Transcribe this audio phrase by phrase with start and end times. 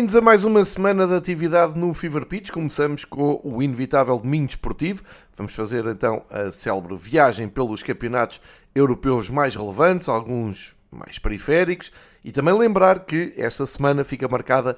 [0.00, 2.50] Bem-vindos a mais uma semana de atividade no Fever Pitch.
[2.50, 5.02] Começamos com o inevitável domingo esportivo.
[5.36, 8.40] Vamos fazer então a célebre viagem pelos campeonatos
[8.74, 11.92] europeus mais relevantes, alguns mais periféricos,
[12.24, 14.74] e também lembrar que esta semana fica marcada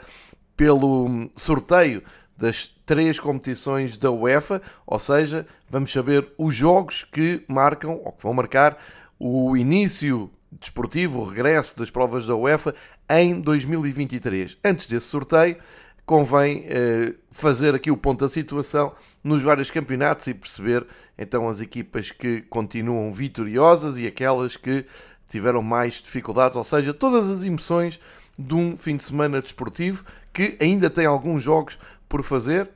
[0.56, 2.02] pelo sorteio
[2.36, 8.24] das três competições da UEFA, ou seja, vamos saber os jogos que marcam ou que
[8.24, 8.76] vão marcar
[9.20, 10.29] o início
[10.60, 12.74] desportivo, o regresso das provas da UEFA
[13.08, 14.58] em 2023.
[14.64, 15.56] Antes desse sorteio,
[16.04, 18.92] convém eh, fazer aqui o ponto da situação
[19.23, 20.86] nos vários campeonatos e perceber
[21.16, 24.84] então as equipas que continuam vitoriosas e aquelas que
[25.28, 27.98] tiveram mais dificuldades, ou seja, todas as emoções
[28.38, 32.68] de um fim de semana desportivo que ainda tem alguns jogos por fazer.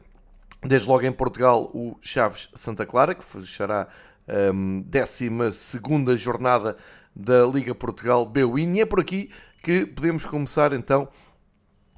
[0.62, 3.86] Desde logo em Portugal, o Chaves Santa Clara, que fechará
[4.26, 6.76] a um, 12 jornada
[7.16, 8.74] da Liga Portugal B-Win.
[8.74, 9.30] E é por aqui
[9.62, 11.08] que podemos começar então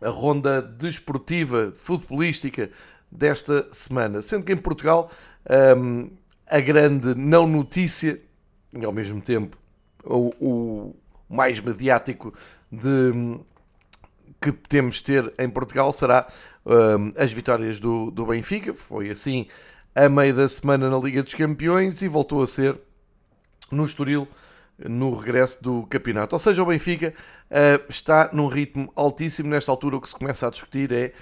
[0.00, 2.70] a ronda desportiva, futebolística
[3.11, 4.22] desta semana.
[4.22, 5.11] Sendo que em Portugal
[5.77, 6.08] um,
[6.46, 8.20] a grande não notícia,
[8.72, 9.58] e ao mesmo tempo
[10.05, 10.96] o, o
[11.28, 12.33] mais mediático
[12.70, 13.39] de,
[14.41, 16.27] que temos ter em Portugal será
[16.64, 18.72] um, as vitórias do, do Benfica.
[18.72, 19.46] Foi assim
[19.94, 22.78] a meio da semana na Liga dos Campeões e voltou a ser
[23.70, 24.28] no Estoril
[24.86, 26.34] no regresso do campeonato.
[26.34, 27.12] Ou seja, o Benfica
[27.50, 29.48] uh, está num ritmo altíssimo.
[29.48, 31.12] Nesta altura, o que se começa a discutir é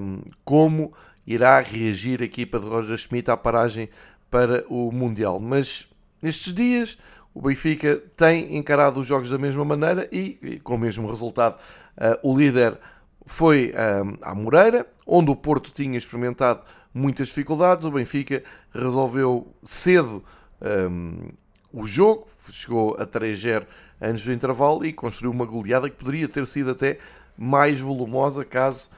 [0.00, 0.92] um, como
[1.26, 3.88] irá reagir a equipa de Roger Schmidt à paragem
[4.30, 5.38] para o Mundial.
[5.38, 5.88] Mas
[6.22, 6.98] nestes dias,
[7.34, 11.58] o Benfica tem encarado os jogos da mesma maneira e, e com o mesmo resultado.
[11.96, 12.78] Uh, o líder
[13.26, 16.62] foi um, à Moreira, onde o Porto tinha experimentado
[16.92, 17.84] muitas dificuldades.
[17.84, 20.24] O Benfica resolveu cedo.
[20.60, 21.28] Um,
[21.74, 23.66] o jogo, chegou a 3-0
[24.00, 26.98] antes do intervalo e construiu uma goleada que poderia ter sido até
[27.36, 28.90] mais volumosa caso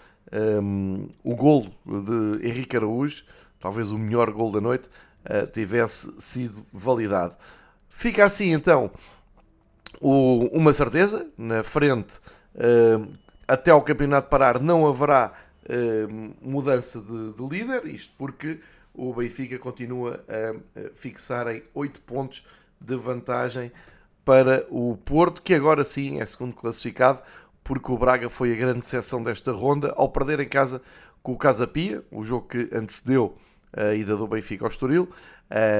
[0.62, 3.24] um, o gol de Henrique Araújo,
[3.58, 4.90] talvez o melhor gol da noite,
[5.24, 7.36] uh, tivesse sido validado.
[7.88, 8.90] Fica assim então
[9.98, 12.18] o, uma certeza, na frente
[12.56, 13.08] uh,
[13.48, 15.32] até ao campeonato parar não haverá
[15.64, 18.60] uh, mudança de, de líder, isto porque
[18.92, 22.42] o Benfica continua a fixar em 8 pontos
[22.80, 23.72] de vantagem
[24.24, 27.22] para o Porto, que agora sim é segundo classificado,
[27.62, 30.82] porque o Braga foi a grande seção desta ronda ao perder em casa
[31.22, 33.36] com o Casa Pia, o jogo que antecedeu
[33.76, 35.08] a ida do Benfica ao Estoril.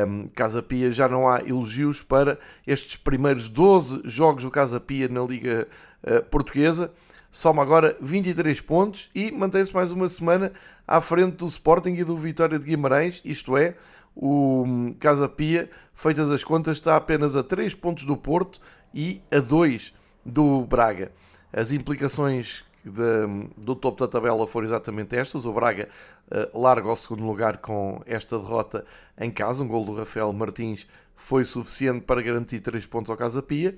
[0.09, 5.09] Um, Casa Pia já não há elogios para estes primeiros 12 jogos do Casa Pia
[5.09, 5.67] na Liga
[6.03, 6.93] uh, Portuguesa.
[7.31, 10.53] Soma agora 23 pontos e mantém-se mais uma semana
[10.87, 13.77] à frente do Sporting e do Vitória de Guimarães, isto é,
[14.17, 14.65] o
[14.99, 18.59] Casa Pia, feitas as contas, está apenas a 3 pontos do Porto
[18.95, 19.93] e a 2
[20.25, 21.13] do Braga.
[21.53, 25.45] As implicações de, do topo da tabela foram exatamente estas.
[25.45, 25.89] O Braga
[26.31, 28.87] uh, larga ao segundo lugar com esta derrota
[29.19, 29.63] em casa.
[29.63, 33.77] Um gol do Rafael Martins foi suficiente para garantir 3 pontos ao Casa Pia.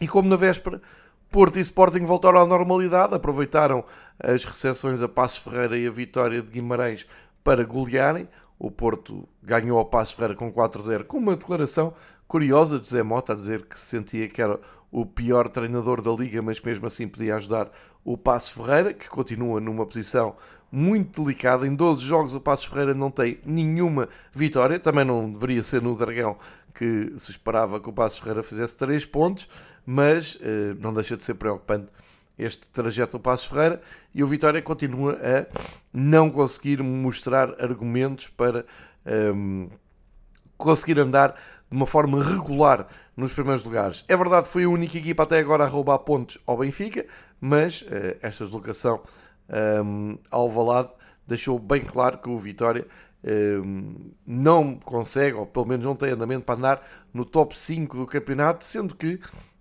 [0.00, 0.82] E como na véspera,
[1.30, 3.84] Porto e Sporting voltaram à normalidade, aproveitaram
[4.18, 7.06] as recepções a Passos Ferreira e a vitória de Guimarães
[7.42, 8.28] para golearem.
[8.58, 11.94] O Porto ganhou ao Passos Ferreira com 4-0, com uma declaração
[12.26, 14.58] curiosa de José Mota a dizer que se sentia que era
[14.90, 17.70] o pior treinador da liga, mas mesmo assim podia ajudar
[18.04, 20.34] o Passos Ferreira, que continua numa posição
[20.70, 21.66] muito delicada.
[21.66, 25.94] Em 12 jogos o Passos Ferreira não tem nenhuma vitória, também não deveria ser no
[25.94, 26.36] Dragão
[26.74, 29.48] que se esperava que o Passos Ferreira fizesse 3 pontos,
[29.84, 31.88] mas eh, não deixa de ser preocupante
[32.38, 33.80] este trajeto do Passos Ferreira
[34.14, 35.46] e o Vitória continua a
[35.92, 38.64] não conseguir mostrar argumentos para
[39.06, 39.68] um, ehm,
[40.56, 41.34] conseguir andar
[41.70, 42.86] de uma forma regular
[43.16, 44.04] nos primeiros lugares.
[44.06, 47.06] É verdade, foi a única equipa até agora a roubar pontos ao Benfica,
[47.40, 49.00] mas uh, esta deslocação
[49.48, 50.92] um, ehm, ao Valado
[51.26, 52.86] deixou bem claro que o Vitória
[53.24, 57.96] um, ehm, não consegue, ou pelo menos não tem andamento para andar no top 5
[57.96, 59.18] do campeonato, sendo que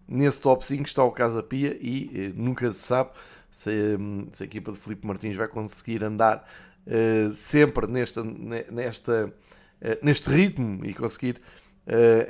[0.08, 3.10] Nesse top 5 está o Casa Pia e eh, nunca se sabe
[3.50, 6.48] se, hum, se, a equipa de Felipe Martins vai conseguir andar
[6.86, 11.42] uh, sempre nesta, nesta, uh, neste ritmo e conseguir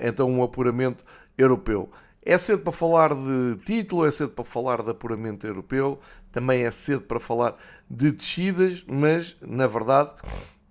[0.01, 1.05] então um apuramento
[1.37, 1.89] europeu.
[2.21, 5.97] É cedo para falar de título, é cedo para falar de apuramento europeu,
[6.31, 7.55] também é cedo para falar
[7.89, 10.11] de descidas, mas na verdade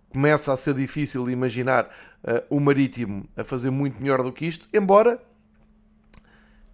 [0.08, 1.84] começa a ser difícil imaginar
[2.24, 5.20] uh, o Marítimo a fazer muito melhor do que isto, embora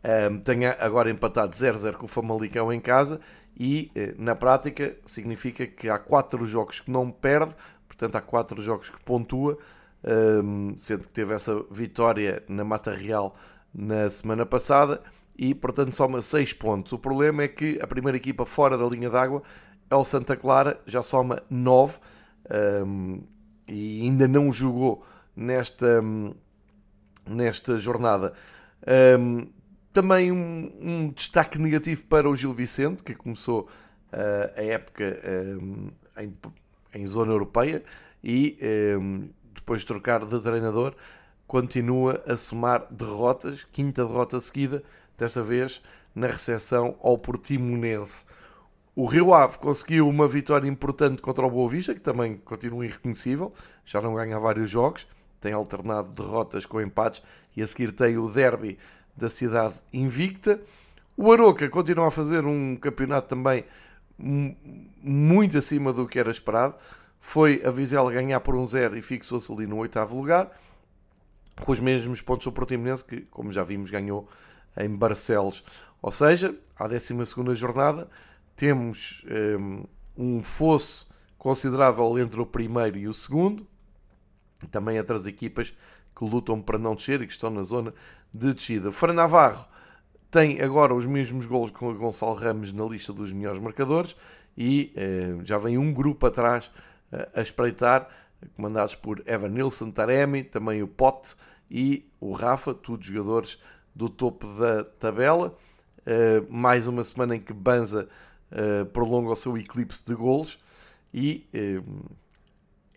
[0.05, 3.21] uh, tenha agora empatado 0-0 com o Famalicão em casa
[3.59, 7.55] e uh, na prática significa que há 4 jogos que não perde,
[7.87, 9.59] portanto há 4 jogos que pontua,
[10.79, 13.37] sendo que teve essa vitória na Mata Real
[13.75, 15.03] na semana passada
[15.41, 16.93] e, portanto, soma 6 pontos.
[16.93, 19.43] O problema é que a primeira equipa fora da linha d'água
[19.91, 21.99] é o Santa Clara, já soma 9
[22.85, 23.23] um,
[23.67, 25.03] e ainda não jogou
[25.35, 26.03] nesta,
[27.27, 28.35] nesta jornada.
[29.19, 29.49] Um,
[29.93, 33.69] também um, um, destaque negativo para o Gil Vicente, que começou
[34.13, 35.21] uh, a época
[36.17, 36.35] em,
[36.95, 37.83] em, zona europeia
[38.23, 38.59] e
[39.55, 40.95] depois de trocar de treinador
[41.47, 44.85] continua a somar derrotas, quinta derrota seguida,
[45.19, 45.83] desta vez
[46.15, 48.25] na recepção ao Portimonense.
[48.95, 53.53] O Rio Ave conseguiu uma vitória importante contra o Boa Vista, que também continua irreconhecível,
[53.85, 55.07] já não ganha vários jogos,
[55.41, 57.23] tem alternado derrotas com empates
[57.57, 58.79] e a seguir tem o derby
[59.21, 60.61] da cidade invicta.
[61.17, 63.65] O Aroca continua a fazer um campeonato também
[65.03, 66.75] muito acima do que era esperado.
[67.19, 70.51] Foi a Vizela ganhar por um zero e fixou-se ali no oitavo lugar
[71.61, 74.29] com os mesmos pontos do Portimonense, que, como já vimos, ganhou
[74.77, 75.63] em Barcelos.
[76.01, 77.15] Ou seja, à 12
[77.55, 78.09] jornada,
[78.57, 79.25] temos
[79.59, 79.85] um,
[80.17, 81.09] um fosso
[81.39, 83.67] considerável entre o primeiro e o segundo,
[84.71, 85.75] também outras equipas
[86.17, 87.95] que lutam para não descer e que estão na zona
[88.33, 88.93] de descida.
[88.93, 89.67] Fran Navarro
[90.31, 94.15] tem agora os mesmos golos com o Gonçalo Ramos na lista dos melhores marcadores
[94.57, 96.71] e eh, já vem um grupo atrás
[97.11, 98.09] eh, a espreitar
[98.57, 101.35] comandados por Evan Nilsson, Taremi, também o Pote
[101.71, 103.59] e o Rafa, todos jogadores
[103.95, 105.57] do topo da tabela.
[106.01, 108.09] Uh, mais uma semana em que Banza
[108.51, 110.59] uh, prolonga o seu eclipse de golos
[111.13, 112.11] e uh,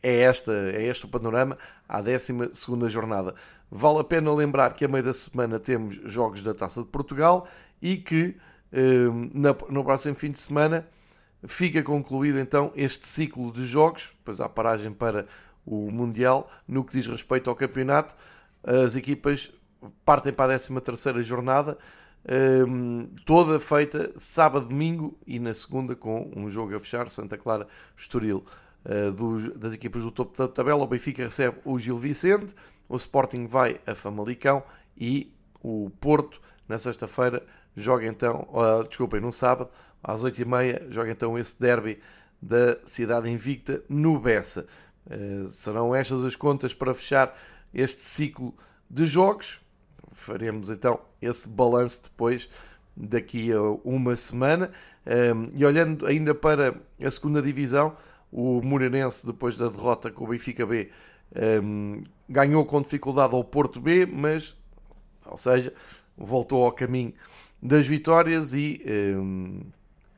[0.04, 1.58] é, esta, é este o panorama
[1.88, 2.52] à 12
[2.90, 3.34] jornada.
[3.72, 7.48] Vale a pena lembrar que a meio da semana temos jogos da Taça de Portugal
[7.82, 8.36] e que
[9.34, 10.88] na, no próximo fim de semana
[11.46, 15.26] fica concluído então este ciclo de jogos, depois há paragem para
[15.66, 18.16] o Mundial, no que diz respeito ao campeonato,
[18.64, 19.52] as equipas
[20.06, 21.78] partem para a 13 terceira jornada,
[22.68, 27.68] um, toda feita sábado, domingo e na segunda com um jogo a fechar, Santa Clara,
[27.96, 28.44] Estoril.
[28.86, 32.54] Uh, dos, das equipas do topo da tabela, o Benfica recebe o Gil Vicente,
[32.90, 34.62] o Sporting vai a Famalicão
[34.98, 37.42] e o Porto, na sexta-feira,
[37.76, 39.70] joga então, uh, desculpem, no sábado,
[40.04, 42.00] às 8h30, joga então esse derby
[42.42, 44.68] da cidade invicta no Bessa.
[45.08, 47.38] Uh, serão estas as contas para fechar
[47.74, 48.54] este ciclo
[48.90, 49.62] de jogos.
[50.12, 52.50] Faremos então esse balanço depois,
[52.96, 54.70] daqui a uma semana.
[55.06, 57.96] Um, ehm, e olhando ainda para a segunda divisão,
[58.34, 60.90] o Moreirense, depois da derrota com o Benfica B,
[61.64, 64.58] um, ganhou com dificuldade ao Porto B, mas,
[65.26, 65.72] ou seja,
[66.18, 67.14] voltou ao caminho
[67.62, 68.82] das vitórias e
[69.16, 69.62] um,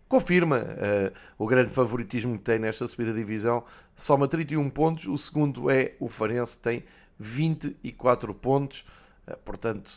[0.07, 3.63] confirma uh, o grande favoritismo que tem nesta subida divisão.
[3.97, 6.83] Soma 31 pontos, o segundo é o Farense, tem
[7.19, 8.85] 24 pontos.
[9.27, 9.91] Eh, portanto,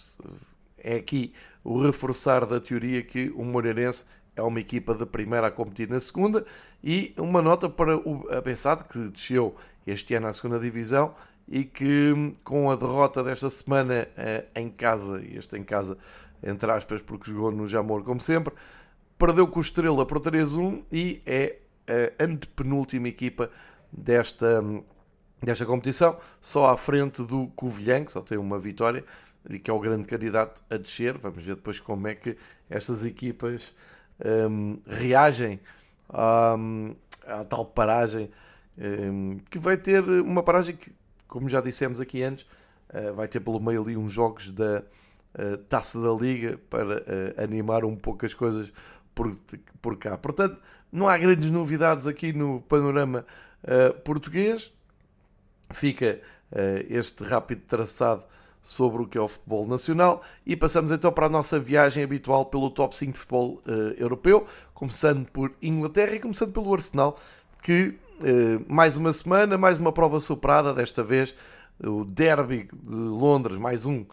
[0.78, 1.33] é aqui
[1.64, 4.04] o reforçar da teoria que o Moreirense
[4.38, 6.45] é uma equipa de primeira a competir na segunda
[6.83, 9.54] e uma nota para o Abessado que desceu
[9.87, 11.14] este ano à segunda divisão
[11.49, 15.99] e que com a derrota desta semana eh, em casa, este em casa
[16.42, 18.54] entre aspas porque jogou no Jamor como sempre,
[19.18, 21.57] perdeu com o Estrela por 3-1 e é
[21.88, 23.50] a antepenúltima equipa
[23.90, 24.62] desta
[25.42, 29.04] desta competição, só à frente do Covilhã, que só tem uma vitória
[29.49, 31.16] e que é o grande candidato a descer.
[31.16, 32.37] Vamos ver depois como é que
[32.68, 33.75] estas equipas
[34.25, 35.61] um, reagem
[36.09, 36.57] à,
[37.27, 38.31] à, tal paragem,
[38.79, 40.93] um, que vai ter uma paragem que,
[41.27, 42.47] como já dissemos aqui antes,
[42.91, 44.83] uh, vai ter pelo meio ali uns jogos da
[45.39, 48.73] uh, Taça da Liga para uh, animar um pouco as coisas
[49.15, 49.35] por,
[49.81, 50.17] por cá.
[50.17, 50.61] Portanto,
[50.91, 53.27] não há grandes novidades aqui no panorama
[54.05, 54.73] português
[55.73, 56.21] fica
[56.89, 58.25] este rápido traçado
[58.69, 60.23] sobre o que é o futebol nacional.
[60.45, 64.47] E passamos então para a nossa viagem habitual pelo top 5 de futebol uh, europeu,
[64.75, 67.19] começando por Inglaterra e começando pelo Arsenal,
[67.63, 71.35] que uh, mais uma semana, mais uma prova superada, desta vez
[71.83, 74.05] o derby de Londres, mais um,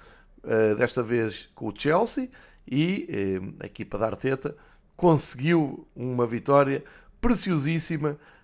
[0.78, 2.30] desta vez com o Chelsea,
[2.70, 3.10] e
[3.60, 4.56] a equipa da Arteta
[4.96, 6.84] conseguiu uma vitória
[7.20, 8.35] preciosíssima Uh,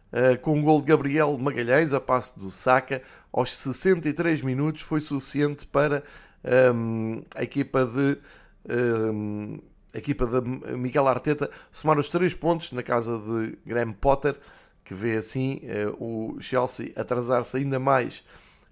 [0.42, 3.02] com um gol de Gabriel Magalhães a passe do Saka
[3.32, 6.04] aos 63 minutos foi suficiente para
[6.74, 8.18] um, a equipa de
[8.70, 9.60] um,
[9.94, 10.42] a equipa de
[10.76, 14.38] Miguel Arteta somar os três pontos na casa de Graham Potter,
[14.84, 18.24] que vê assim uh, o Chelsea atrasar-se ainda mais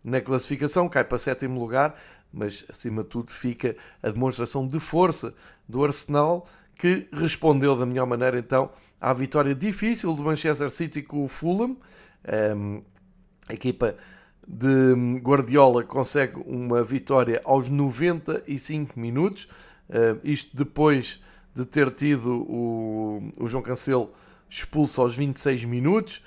[0.03, 1.95] na classificação, cai para sétimo lugar,
[2.31, 5.35] mas acima de tudo fica a demonstração de força
[5.67, 11.23] do Arsenal, que respondeu da melhor maneira então à vitória difícil do Manchester City com
[11.23, 11.77] o Fulham.
[13.47, 13.95] A equipa
[14.47, 19.47] de Guardiola consegue uma vitória aos 95 minutos,
[20.23, 21.23] isto depois
[21.55, 24.11] de ter tido o, João Cancelo
[24.49, 26.23] expulso aos 26 minutos.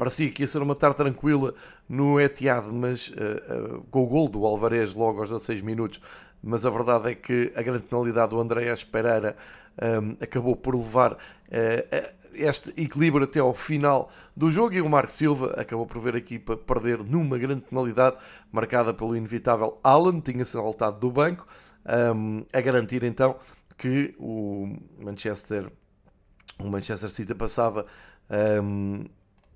[0.00, 1.54] Parecia que ia ser uma tarde tranquila
[1.86, 6.00] no Etihad, mas uh, com o gol do Alvarez logo aos 16 minutos,
[6.42, 9.36] mas a verdade é que a grande penalidade do Andréas Pereira
[9.80, 15.10] um, acabou por levar uh, este equilíbrio até ao final do jogo e o Marco
[15.10, 18.16] Silva acabou por ver a equipa perder numa grande penalidade
[18.52, 21.46] marcada pelo inevitável Alan, tinha saltado do banco,
[22.14, 23.36] um, a garantir então
[23.76, 25.70] que o Manchester,
[26.58, 27.86] o Manchester City passava
[28.62, 29.04] um,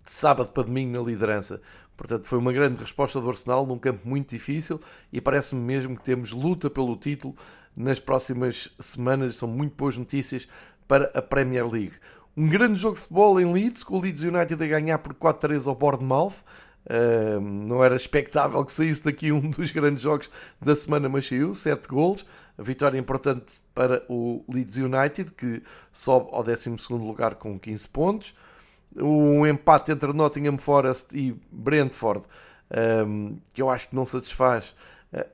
[0.05, 1.61] de sábado para domingo na liderança.
[1.97, 4.81] Portanto, foi uma grande resposta do Arsenal num campo muito difícil
[5.13, 7.37] e parece-me mesmo que temos luta pelo título
[7.77, 9.37] nas próximas semanas.
[9.37, 10.49] São muito boas notícias
[10.87, 11.95] para a Premier League.
[12.37, 15.67] Um grande jogo de futebol em Leeds, com o Leeds United a ganhar por 4-3
[15.67, 16.43] ao Bournemouth.
[16.87, 21.55] Uh, não era expectável que saísse daqui um dos grandes jogos da semana, mas saiu,
[21.55, 22.27] 7 golos.
[22.59, 25.63] A vitória importante para o Leeds United, que
[25.93, 28.35] sobe ao 12 lugar com 15 pontos.
[28.97, 32.25] Um empate entre Nottingham Forest e Brentford,
[33.07, 34.75] um, que eu acho que não satisfaz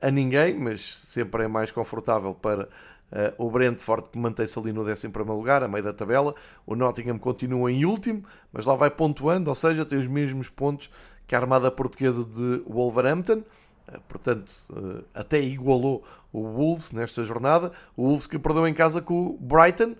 [0.01, 2.67] a ninguém, mas sempre é mais confortável para
[3.11, 6.33] Uh, o Brentford que mantém-se ali no 11 lugar, a meio da tabela.
[6.65, 8.23] O Nottingham continua em último,
[8.53, 10.89] mas lá vai pontuando, ou seja, tem os mesmos pontos
[11.27, 13.43] que a Armada Portuguesa de Wolverhampton.
[13.87, 17.73] Uh, portanto, uh, até igualou o Wolves nesta jornada.
[17.97, 19.93] O Wolves que perdeu em casa com o Brighton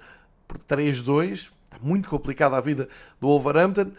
[0.47, 1.51] por 3-2.
[1.65, 2.87] Está muito complicada a vida
[3.19, 3.91] do Wolverhampton,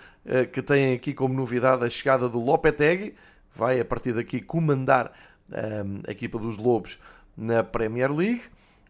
[0.53, 3.15] que tem aqui como novidade a chegada do Lopetegui.
[3.55, 5.11] Vai a partir daqui comandar
[5.51, 6.99] a equipa dos Lobos
[7.37, 8.43] na Premier League.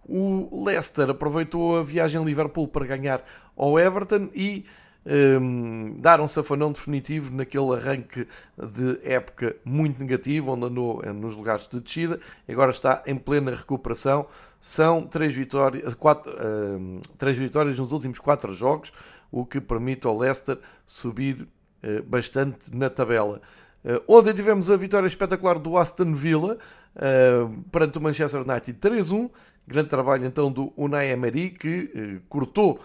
[0.04, 3.24] O Leicester aproveitou a viagem Liverpool para ganhar
[3.56, 4.64] ao Everton e
[5.04, 11.68] um, dar um safanão definitivo naquele arranque de época muito negativo, onde andou nos lugares
[11.68, 14.26] de descida, agora está em plena recuperação.
[14.60, 18.92] São três vitórias, quatro, um, três vitórias nos últimos quatro jogos,
[19.30, 21.48] o que permite ao Leicester subir
[21.82, 23.40] uh, bastante na tabela.
[23.84, 26.56] Uh, ontem tivemos a vitória espetacular do Aston Villa
[26.94, 29.30] uh, perante o Manchester United 3-1
[29.66, 32.80] Grande trabalho então do Unai Emery que eh, cortou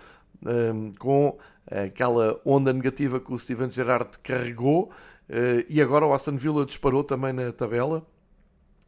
[0.46, 1.38] eh, com
[1.70, 4.92] aquela onda negativa que o Steven Gerrard carregou
[5.28, 8.06] eh, e agora o Aston Villa disparou também na tabela.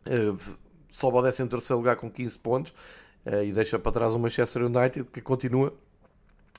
[0.05, 0.33] Eh,
[0.87, 2.73] sobe ao 13 lugar com 15 pontos
[3.25, 5.73] eh, e deixa para trás o Manchester United que continua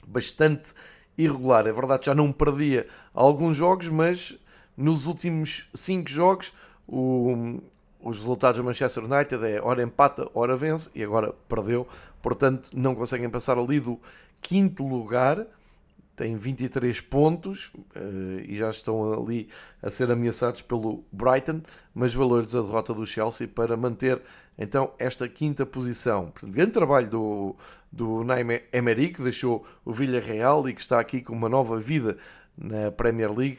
[0.04, 0.74] bastante
[1.16, 1.64] irregular.
[1.68, 4.36] É verdade, já não perdia alguns jogos, mas
[4.80, 6.52] nos últimos 5 jogos
[6.88, 7.60] o,
[8.02, 11.86] os resultados do Manchester United é ora empata, ora vence e agora perdeu,
[12.22, 14.00] portanto não conseguem passar ali do
[14.40, 15.46] quinto lugar,
[16.16, 19.48] têm 23 pontos uh, e já estão ali
[19.82, 21.60] a ser ameaçados pelo Brighton,
[21.94, 24.20] mas valores a derrota do Chelsea para manter
[24.58, 26.30] então esta quinta posição.
[26.30, 27.56] Portanto, grande trabalho do,
[27.92, 32.16] do Naime Emery, que deixou o Villarreal e que está aqui com uma nova vida
[32.56, 33.58] na Premier League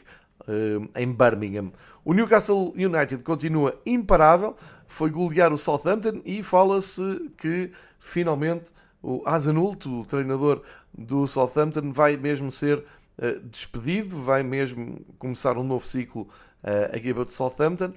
[0.96, 1.72] em Birmingham.
[2.04, 4.56] O Newcastle United continua imparável,
[4.86, 7.70] foi golear o Southampton e fala-se que
[8.00, 8.70] finalmente
[9.02, 15.64] o Hasenhult, o treinador do Southampton, vai mesmo ser uh, despedido, vai mesmo começar um
[15.64, 16.22] novo ciclo
[16.62, 17.92] uh, aqui para Southampton.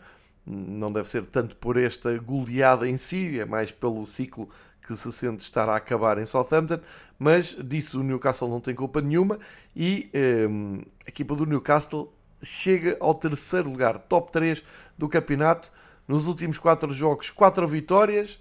[0.45, 4.49] Não deve ser tanto por esta goleada em si, é mais pelo ciclo
[4.85, 6.79] que se sente estar a acabar em Southampton,
[7.17, 9.39] mas disse o Newcastle não tem culpa nenhuma
[9.75, 10.11] e
[10.47, 12.13] um, a equipa do Newcastle
[12.45, 14.63] chega ao terceiro lugar, top 3
[14.97, 15.71] do campeonato.
[16.07, 18.39] Nos últimos 4 jogos, 4 vitórias.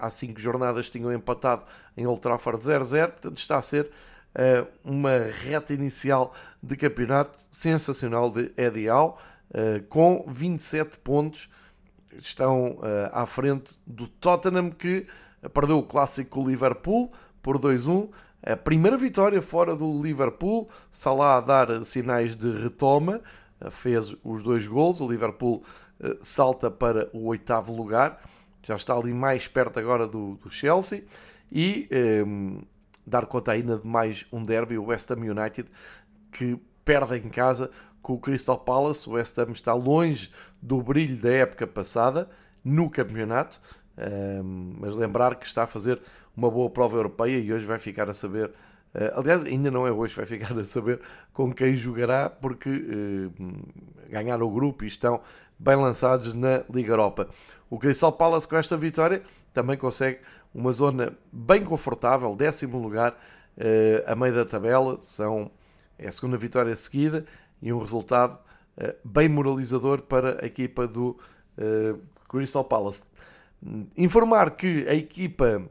[0.00, 1.64] Há 5 jornadas tinham empatado
[1.96, 3.08] em Old Trafford 0-0.
[3.12, 9.82] Portanto, está a ser uh, uma reta inicial de campeonato sensacional de Eddie Howe, uh,
[9.88, 11.48] com 27 pontos.
[12.20, 12.78] Estão
[13.10, 15.06] à frente do Tottenham, que
[15.54, 17.10] perdeu o clássico com o Liverpool
[17.42, 18.10] por 2-1
[18.44, 23.20] a primeira vitória fora do Liverpool, Salah a dar sinais de retoma,
[23.60, 25.62] eh, fez os dois gols, o Liverpool
[26.00, 28.20] eh, salta para o oitavo lugar,
[28.62, 31.04] já está ali mais perto agora do, do Chelsea,
[31.50, 32.62] e um, ehm,
[33.06, 35.68] dar conta ainda de mais um derby, o West Ham United,
[36.32, 37.70] que perde em casa
[38.00, 39.08] com o Crystal Palace.
[39.08, 42.28] O West Ham está longe do brilho da época passada
[42.64, 43.60] no campeonato,
[44.80, 46.00] mas lembrar que está a fazer
[46.36, 48.48] uma boa prova europeia e hoje vai ficar a saber.
[48.94, 51.00] Uh, aliás, ainda não é hoje, vai ficar a saber
[51.32, 53.32] com quem jogará, porque uh,
[54.08, 55.20] ganharam o grupo e estão
[55.58, 57.28] bem lançados na Liga Europa.
[57.70, 59.22] O Crystal Palace, com esta vitória,
[59.52, 60.20] também consegue
[60.54, 64.98] uma zona bem confortável, décimo lugar, uh, a meio da tabela.
[65.00, 65.50] São,
[65.98, 67.24] é a segunda vitória seguida
[67.60, 68.38] e um resultado
[69.04, 71.16] bem moralizador para a equipa do
[72.26, 73.02] Crystal Palace.
[73.96, 75.62] Informar que a equipa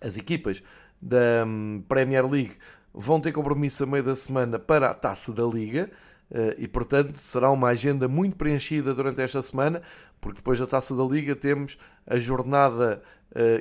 [0.00, 0.62] as equipas
[1.00, 2.56] da hum, Premier League
[2.92, 5.90] vão ter compromisso a meio da semana para a taça da Liga
[6.30, 9.82] eh, e, portanto, será uma agenda muito preenchida durante esta semana,
[10.20, 13.02] porque depois da taça da Liga temos a jornada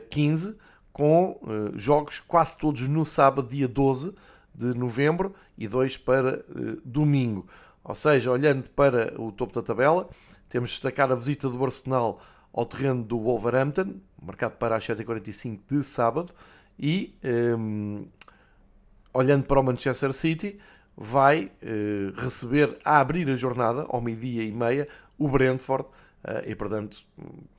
[0.09, 0.53] 15 eh,
[0.91, 4.15] com eh, jogos quase todos no sábado, dia 12
[4.53, 6.43] de novembro, e dois para
[6.83, 7.47] domingo.
[7.83, 10.09] Ou seja, olhando para o topo da tabela,
[10.49, 12.19] temos de destacar a visita do Arsenal
[12.51, 16.33] ao terreno do Wolverhampton, marcado para as 7h45 de sábado,
[16.77, 17.15] e
[17.57, 18.05] um,
[19.13, 20.59] olhando para o Manchester City,
[20.95, 26.55] vai uh, receber a abrir a jornada, ao meio-dia e meia, o Brentford, uh, e
[26.55, 27.05] portanto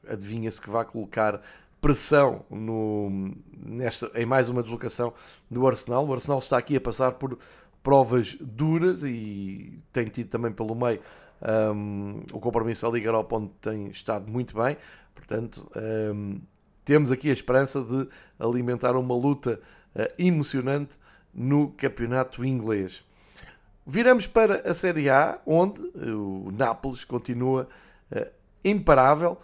[0.08, 1.40] adivinha-se que vai colocar
[1.80, 5.12] pressão no, nesta, em mais uma deslocação
[5.50, 6.06] do Arsenal.
[6.06, 7.38] O Arsenal está aqui a passar por
[7.82, 11.00] provas duras e tem tido também pelo meio
[11.74, 14.76] um, o compromisso da Liga Europa, onde tem estado muito bem.
[15.30, 15.70] Portanto,
[16.12, 16.40] um,
[16.84, 19.60] temos aqui a esperança de alimentar uma luta
[19.94, 20.96] uh, emocionante
[21.32, 23.04] no campeonato inglês.
[23.86, 27.68] Viramos para a Série A, onde o Nápoles continua
[28.10, 28.26] uh,
[28.64, 29.38] imparável.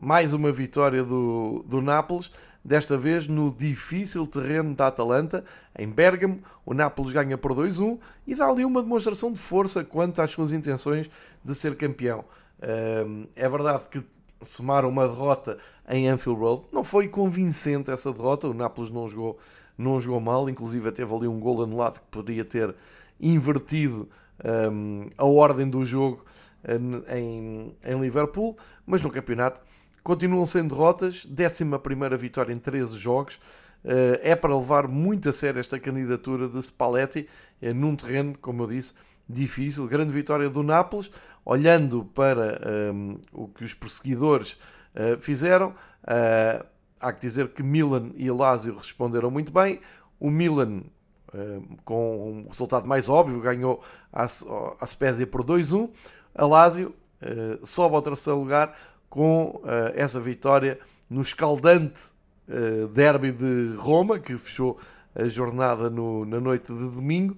[0.00, 2.30] Mais uma vitória do, do Nápoles,
[2.64, 5.44] desta vez no difícil terreno da Atalanta,
[5.76, 6.40] em Bergamo.
[6.64, 10.52] O Nápoles ganha por 2-1 e dá ali uma demonstração de força quanto às suas
[10.52, 11.10] intenções
[11.44, 12.24] de ser campeão.
[12.60, 14.04] Uh, é verdade que
[14.42, 16.66] somaram uma derrota em Anfield Road.
[16.72, 19.38] Não foi convincente essa derrota, o Nápoles não jogou,
[19.76, 22.74] não jogou mal, inclusive teve ali um gol anulado que poderia ter
[23.20, 24.08] invertido
[24.44, 26.24] um, a ordem do jogo
[26.68, 29.60] hum, em, em Liverpool, mas no campeonato
[30.02, 33.38] continuam sem derrotas, 11 vitória em 13 jogos.
[33.84, 37.26] Uh, é para levar muito a sério esta candidatura de Spalletti
[37.60, 38.94] uh, num terreno, como eu disse,
[39.28, 39.88] difícil.
[39.88, 41.10] Grande vitória do Nápoles,
[41.44, 42.60] olhando para
[42.92, 44.58] um, o que os perseguidores
[44.94, 45.70] uh, fizeram.
[46.04, 46.64] Uh,
[47.00, 49.80] há que dizer que Milan e Lazio responderam muito bem.
[50.20, 50.82] O Milan,
[51.34, 54.24] uh, com um resultado mais óbvio, ganhou a,
[54.80, 55.90] a Spezia por 2-1.
[56.34, 56.94] A Lazio
[57.62, 58.76] sobe ao terceiro lugar
[59.08, 59.62] com
[59.94, 60.76] essa vitória
[61.08, 62.08] no escaldante
[62.92, 64.76] derby de Roma, que fechou
[65.14, 67.36] a jornada no, na noite de domingo.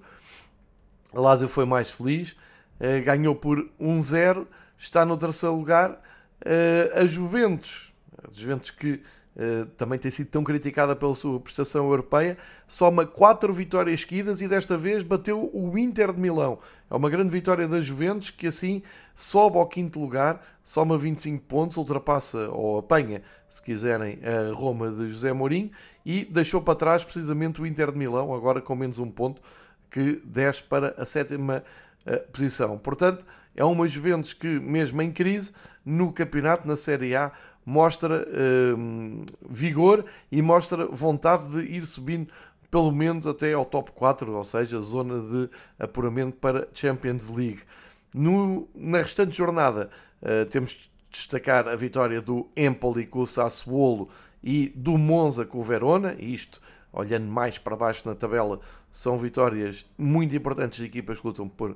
[1.13, 2.35] A Lazio foi mais feliz,
[2.79, 4.45] uh, ganhou por 1-0,
[4.77, 5.91] está no terceiro lugar.
[6.41, 9.01] Uh, a Juventus, a Juventus que
[9.35, 14.47] uh, também tem sido tão criticada pela sua prestação europeia, soma 4 vitórias seguidas e
[14.47, 16.59] desta vez bateu o Inter de Milão.
[16.89, 18.81] É uma grande vitória da Juventus que assim
[19.13, 25.09] sobe ao quinto lugar, soma 25 pontos, ultrapassa ou apanha, se quiserem, a Roma de
[25.09, 25.71] José Mourinho
[26.05, 29.41] e deixou para trás precisamente o Inter de Milão, agora com menos um ponto
[29.89, 31.84] que desce para a sétima uh,
[32.31, 32.77] posição.
[32.77, 35.53] Portanto, é uma Juventus que, mesmo em crise,
[35.85, 37.31] no campeonato, na Série A,
[37.65, 42.31] mostra uh, vigor e mostra vontade de ir subindo
[42.69, 47.61] pelo menos até ao top 4, ou seja, zona de apuramento para Champions League.
[48.13, 49.89] No, na restante jornada,
[50.21, 54.09] uh, temos de destacar a vitória do Empoli com o Sassuolo
[54.43, 56.61] e do Monza com o Verona, isto
[56.95, 61.71] olhando mais para baixo na tabela, são vitórias muito importantes de equipas que lutam por
[61.71, 61.75] uh,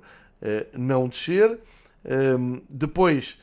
[0.73, 1.59] não descer.
[2.05, 3.37] Um, ehm, depois,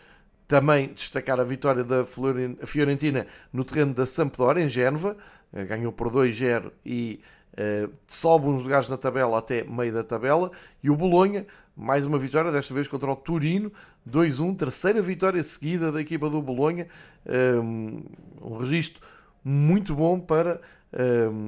[0.49, 5.17] também destacar a vitória da Fiorentina no terreno da Sampdoria, em Génova,
[5.53, 7.21] uh, ganhou por 2-0 e
[7.53, 10.51] uh, sobe uns lugares na tabela até meio da tabela.
[10.83, 13.71] E o Bolonha, mais uma vitória, desta vez contra o Turino,
[14.11, 16.89] 2-1, terceira vitória seguida da equipa do Bolonha,
[17.27, 18.03] um, ehm,
[18.41, 19.03] um registro
[19.45, 20.61] muito bom para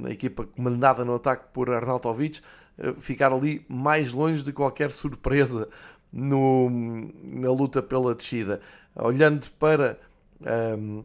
[0.05, 2.41] a equipa comandada no ataque por Arnautovic
[2.79, 5.69] eh, ficar ali mais longe de qualquer surpresa
[6.13, 6.71] no,
[7.25, 8.61] na luta pela descida.
[8.95, 9.99] Olhando para
[10.79, 11.05] um,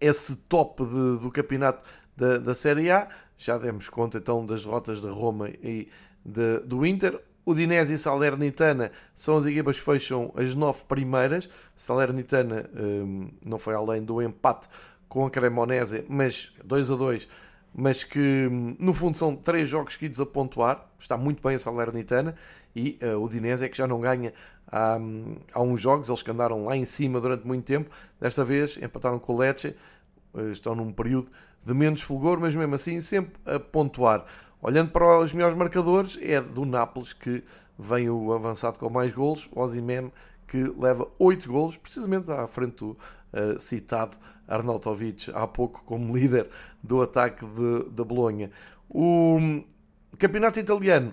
[0.00, 1.84] esse top de, do campeonato
[2.16, 5.88] da, da Série A, já demos conta então das derrotas da Roma e
[6.24, 7.20] de, do Inter.
[7.46, 11.48] Udinese e Salernitana são as equipas que fecham as nove primeiras.
[11.76, 14.66] Salernitana um, não foi além do empate
[15.08, 17.28] com a Cremonese, mas 2 a 2
[17.74, 20.86] mas que no fundo são três jogos seguidos a pontuar.
[20.98, 22.36] Está muito bem a Salernitana
[22.74, 24.32] e uh, o Dinese é que já não ganha
[24.70, 24.96] há,
[25.52, 27.90] há uns jogos, eles que andaram lá em cima durante muito tempo.
[28.20, 29.74] Desta vez empataram com o Lecce,
[30.32, 31.30] uh, estão num período
[31.64, 34.24] de menos fulgor, mas mesmo assim sempre a pontuar.
[34.62, 37.42] Olhando para os melhores marcadores, é do Nápoles que
[37.78, 40.12] vem o avançado com mais golos, o Osimhen
[40.46, 46.48] que leva 8 golos, precisamente à frente do uh, citado Arnautovic há pouco como líder
[46.82, 48.50] do ataque de Bolonha.
[48.88, 49.38] O
[50.18, 51.12] campeonato italiano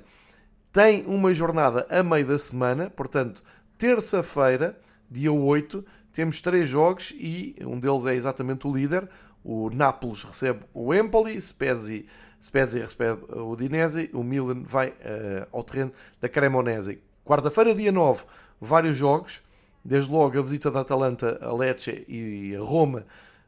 [0.72, 3.44] tem uma jornada a meio da semana, portanto,
[3.78, 4.78] terça-feira,
[5.10, 9.10] dia 8, temos três jogos e um deles é exatamente o líder.
[9.44, 12.04] O Nápoles recebe o Empoli, Spezia,
[12.44, 17.02] Spezia recebe o Udinese, o Milan vai uh, ao terreno da Cremonese.
[17.24, 18.26] Quarta-feira, dia 9,
[18.62, 19.42] vários jogos.
[19.84, 23.06] Desde logo a visita da Atalanta a Lecce e a Roma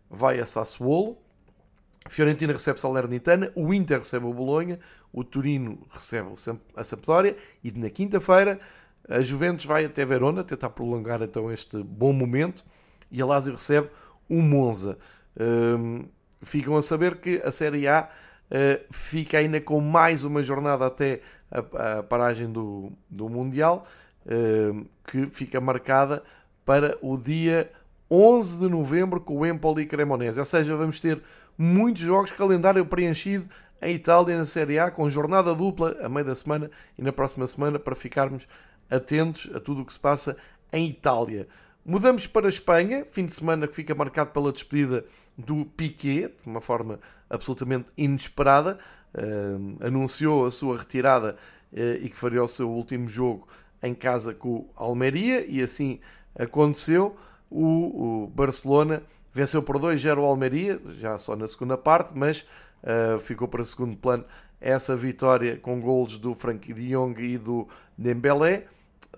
[0.09, 1.17] vai a Sassuolo.
[2.09, 4.77] Fiorentina recebe Salernitana, o Inter recebe o Bolonha,
[5.13, 6.29] o Turino recebe
[6.75, 8.59] a Sampdoria e na quinta-feira
[9.07, 12.65] a Juventus vai até Verona tentar prolongar então este bom momento
[13.11, 13.89] e a Lazio recebe
[14.29, 14.97] o Monza.
[15.39, 16.05] Um,
[16.41, 18.09] ficam a saber que a Série A
[18.49, 21.21] uh, fica ainda com mais uma jornada até
[21.51, 23.85] a, a paragem do, do Mundial
[25.05, 26.23] que fica marcada
[26.65, 27.69] para o dia
[28.09, 30.39] 11 de novembro com o Empoli Cremonese.
[30.39, 31.21] Ou seja, vamos ter
[31.57, 33.47] muitos jogos, calendário preenchido
[33.81, 37.45] em Itália na Série A, com jornada dupla a meio da semana e na próxima
[37.47, 38.47] semana para ficarmos
[38.89, 40.37] atentos a tudo o que se passa
[40.71, 41.47] em Itália.
[41.85, 45.03] Mudamos para a Espanha, fim de semana que fica marcado pela despedida
[45.37, 48.77] do Piquet, de uma forma absolutamente inesperada.
[49.13, 51.35] Uh, anunciou a sua retirada
[51.71, 53.47] uh, e que faria o seu último jogo
[53.83, 55.99] em casa com o Almeria, e assim
[56.33, 57.15] aconteceu.
[57.51, 62.47] O, o Barcelona venceu por 2-0 o Almeria, já só na segunda parte, mas
[62.83, 64.23] uh, ficou para segundo plano
[64.61, 67.67] essa vitória com golos do Frank de Jong e do
[67.97, 68.65] Dembélé,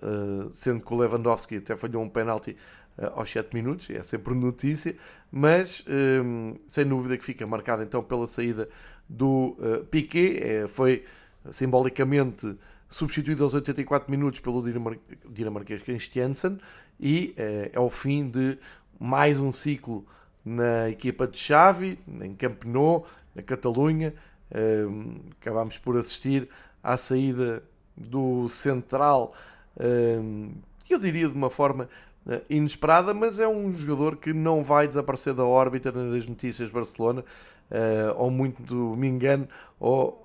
[0.02, 2.56] uh, sendo que o Lewandowski até falhou um penalti
[2.98, 4.96] uh, aos 7 minutos, é sempre notícia,
[5.30, 5.84] mas
[6.66, 8.68] sem dúvida que fica marcado então pela saída
[9.08, 9.56] do
[9.90, 11.04] Piquet, é, foi
[11.50, 12.56] simbolicamente
[12.88, 14.96] substituído aos 84 minutos pelo dinamar
[15.28, 16.58] dinamarquês Christiansen,
[16.98, 18.58] e é, é o fim de
[18.98, 20.06] mais um ciclo
[20.44, 24.14] na equipa de Xavi, em Camp Nou, na Catalunha.
[24.48, 26.48] Uh, acabámos por assistir
[26.80, 27.64] à saída
[27.96, 29.34] do central,
[29.76, 30.52] uh,
[30.88, 31.88] eu diria de uma forma
[32.26, 36.74] uh, inesperada, mas é um jogador que não vai desaparecer da órbita das notícias de
[36.74, 37.24] Barcelona,
[37.70, 39.48] uh, ou muito me engano,
[39.78, 40.22] ou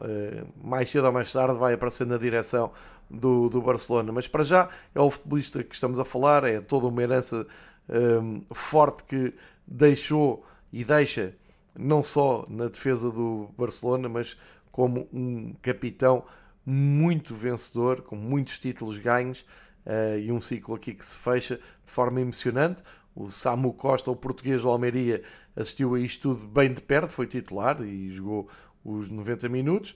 [0.64, 2.72] mais cedo ou mais tarde vai aparecer na direção
[3.10, 4.12] do, do Barcelona.
[4.12, 7.46] Mas para já é o futebolista que estamos a falar, é toda uma herança
[7.90, 9.34] um, forte que
[9.68, 11.36] deixou e deixa
[11.78, 14.38] não só na defesa do Barcelona, mas
[14.72, 16.24] como um capitão
[16.66, 19.42] muito vencedor, com muitos títulos ganhos
[19.86, 22.82] uh, e um ciclo aqui que se fecha de forma emocionante.
[23.14, 25.22] O Samu Costa, o português do Almeria,
[25.56, 28.48] assistiu a isto tudo bem de perto, foi titular e jogou
[28.84, 29.96] os 90 minutos.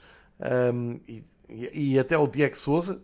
[0.74, 3.02] Um, e e, até o Diego Souza,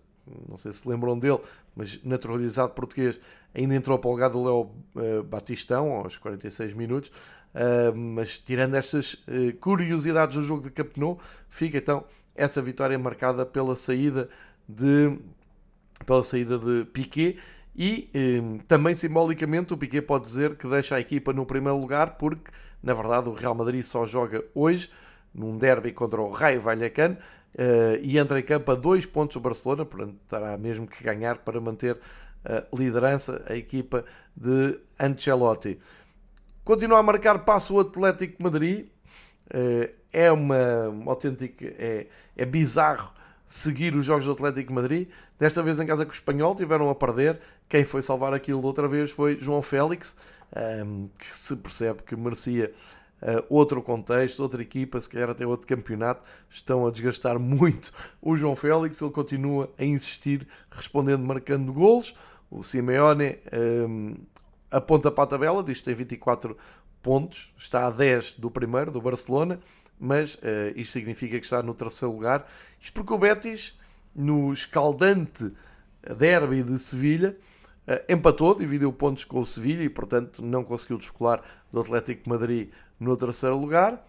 [0.48, 1.40] não sei se lembram dele,
[1.76, 3.20] mas naturalizado português,
[3.54, 7.12] ainda entrou para o lugar do Léo uh, Batistão aos 46 minutos.
[7.54, 13.46] Uh, mas tirando estas uh, curiosidades do jogo de Campeonato, fica então essa vitória marcada
[13.46, 14.30] pela saída
[14.68, 15.18] de
[16.06, 17.38] pela saída de Piquet
[17.76, 18.10] e
[18.68, 22.52] também simbolicamente o Piquet pode dizer que deixa a equipa no primeiro lugar porque
[22.84, 24.90] na verdade o Real Madrid só joga hoje
[25.34, 27.16] num derby contra o Raio Vallecano
[27.56, 31.38] uh, e entra em campo a dois pontos do Barcelona, portanto terá mesmo que ganhar
[31.38, 31.98] para manter
[32.44, 34.04] a liderança a equipa
[34.36, 35.80] de Ancelotti.
[36.64, 38.88] Continua a marcar passo o Atlético Madrid.
[39.48, 41.66] Uh, é uma, uma autêntica.
[41.78, 43.14] É, é bizarro
[43.46, 45.10] seguir os jogos do Atlético Madrid.
[45.40, 47.40] Desta vez em casa com o Espanhol, tiveram a perder.
[47.72, 50.18] Quem foi salvar aquilo outra vez foi João Félix,
[50.54, 52.74] um, ehm, que se percebe que merecia
[53.22, 58.36] uh, outro contexto, outra equipa, se calhar até outro campeonato, estão a desgastar muito o
[58.36, 59.02] João Félix.
[59.02, 62.14] Ele continua a insistir, respondendo, marcando golos.
[62.50, 63.38] O Simeone
[63.88, 64.16] um,
[64.70, 66.58] aponta para a tabela, diz que tem 24
[67.02, 69.62] pontos, está a 10 do primeiro, do Barcelona,
[69.98, 72.46] mas uh, isto significa que está no terceiro lugar.
[72.82, 73.80] Isto porque o Betis,
[74.14, 75.54] no escaldante
[76.18, 77.38] derby de Sevilha,
[78.08, 81.42] empatou, dividiu pontos com o Sevilha e, portanto, não conseguiu descolar
[81.72, 84.08] do Atlético de Madrid no terceiro lugar.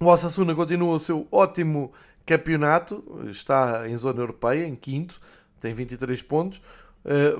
[0.00, 1.92] O Osasuna continua o seu ótimo
[2.24, 5.20] campeonato, está em zona europeia, em quinto,
[5.60, 6.62] tem 23 pontos.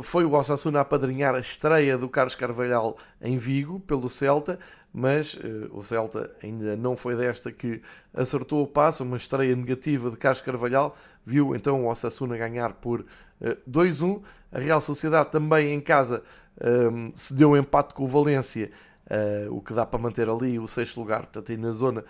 [0.03, 4.59] foi o Osasuna a padrinhar a estreia do Carlos Carvalhal em Vigo pelo Celta,
[4.93, 5.39] mas
[5.71, 7.81] o Celta ainda não foi desta que
[8.13, 13.05] acertou o passo, uma estreia negativa de Carlos Carvalhal, viu então o Osasuna ganhar por
[13.69, 14.21] 2-1.
[14.53, 16.23] A Real Sociedade também em casa
[17.15, 18.71] se deu um empate com o Valência,
[19.51, 22.05] o que dá para manter ali o sexto lugar, portanto aí na zona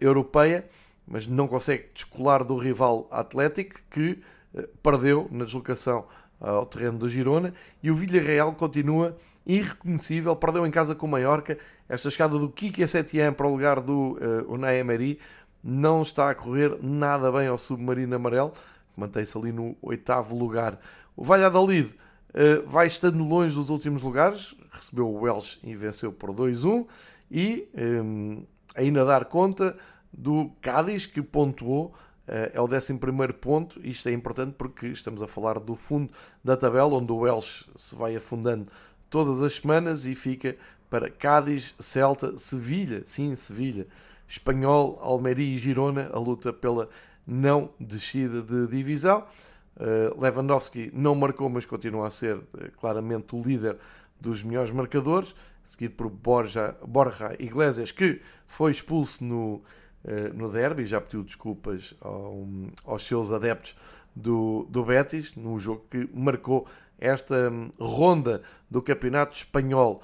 [0.00, 0.64] europeia
[1.06, 4.20] mas não consegue descolar do rival Atlético, que
[4.54, 6.06] eh, perdeu na deslocação
[6.40, 11.58] ao terreno do Girona, e o Villarreal continua irreconhecível, perdeu em casa com o Mallorca,
[11.88, 15.18] esta escada do Kiki Setien para o lugar do Unai Emery
[15.62, 18.52] não está a correr nada bem ao submarino amarelo,
[18.96, 20.78] mantém-se ali no oitavo lugar.
[21.16, 26.30] O Valladolid uh, vai estando longe dos últimos lugares, recebeu o Welsh e venceu por
[26.30, 26.86] 2-1,
[27.30, 29.76] e um, ainda dar conta
[30.12, 31.94] do Cádiz, que pontuou,
[32.26, 32.98] eh, é o 11
[33.40, 33.80] ponto.
[33.82, 36.12] Isto é importante porque estamos a falar do fundo
[36.44, 38.66] da tabela, onde o Welsh se vai afundando
[39.08, 40.54] todas as semanas e fica
[40.88, 43.86] para Cádiz, Celta, Sevilha, sim, Sevilha,
[44.28, 46.88] Espanhol, Almeria e Girona, a luta pela
[47.26, 49.24] não descida de divisão.
[49.76, 52.44] Uh, Lewandowski não marcou, mas continua a ser uh,
[52.78, 53.78] claramente o líder
[54.20, 59.62] dos melhores marcadores, seguido por Borja, Borja Iglesias, que foi expulso no
[60.04, 62.44] eh, no derby, já pediu desculpas ao,
[62.84, 63.76] aos seus adeptos
[64.14, 66.66] do, do Betis, num jogo que marcou
[66.98, 70.02] esta hum, ronda do Campeonato Espanhol.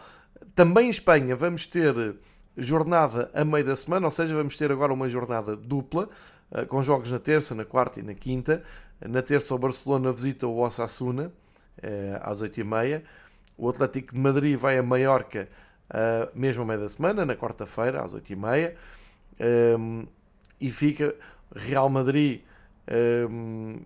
[0.55, 2.17] Também em Espanha vamos ter
[2.57, 6.09] jornada a meio da semana, ou seja, vamos ter agora uma jornada dupla, eh,
[6.69, 8.63] com jogos na terça, na quarta e na quinta.
[9.07, 11.33] Na terça o Barcelona visita o Osasuna,
[11.83, 13.03] eh, às 8h30.
[13.57, 15.49] O Atlético de Madrid vai a Maiorca,
[16.35, 18.75] mesmo a meio da semana, na quarta-feira, às 8h30
[19.79, 20.07] um,
[20.61, 21.15] e fica
[21.55, 22.43] Real Madrid
[23.31, 23.81] um,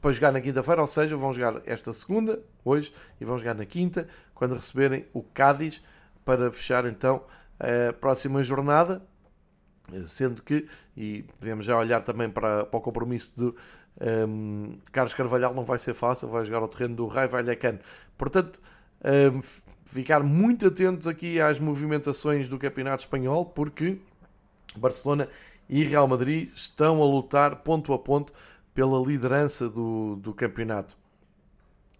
[0.00, 3.64] para jogar na quinta-feira, ou seja, vão jogar esta segunda, hoje, e vão jogar na
[3.64, 5.82] quinta, quando receberem o Cádiz,
[6.24, 7.24] para fechar então
[7.58, 9.02] a próxima jornada,
[10.06, 13.56] sendo que, e podemos já olhar também para, para o compromisso do
[14.28, 17.78] um, Carlos Carvalhal, não vai ser fácil, vai jogar ao terreno do Rai Vallecano.
[18.16, 18.60] Portanto,
[19.04, 19.40] um,
[19.84, 23.98] ficar muito atentos aqui às movimentações do Campeonato Espanhol, porque
[24.76, 25.28] Barcelona
[25.68, 28.32] e Real Madrid estão a lutar ponto a ponto
[28.74, 30.96] pela liderança do, do campeonato.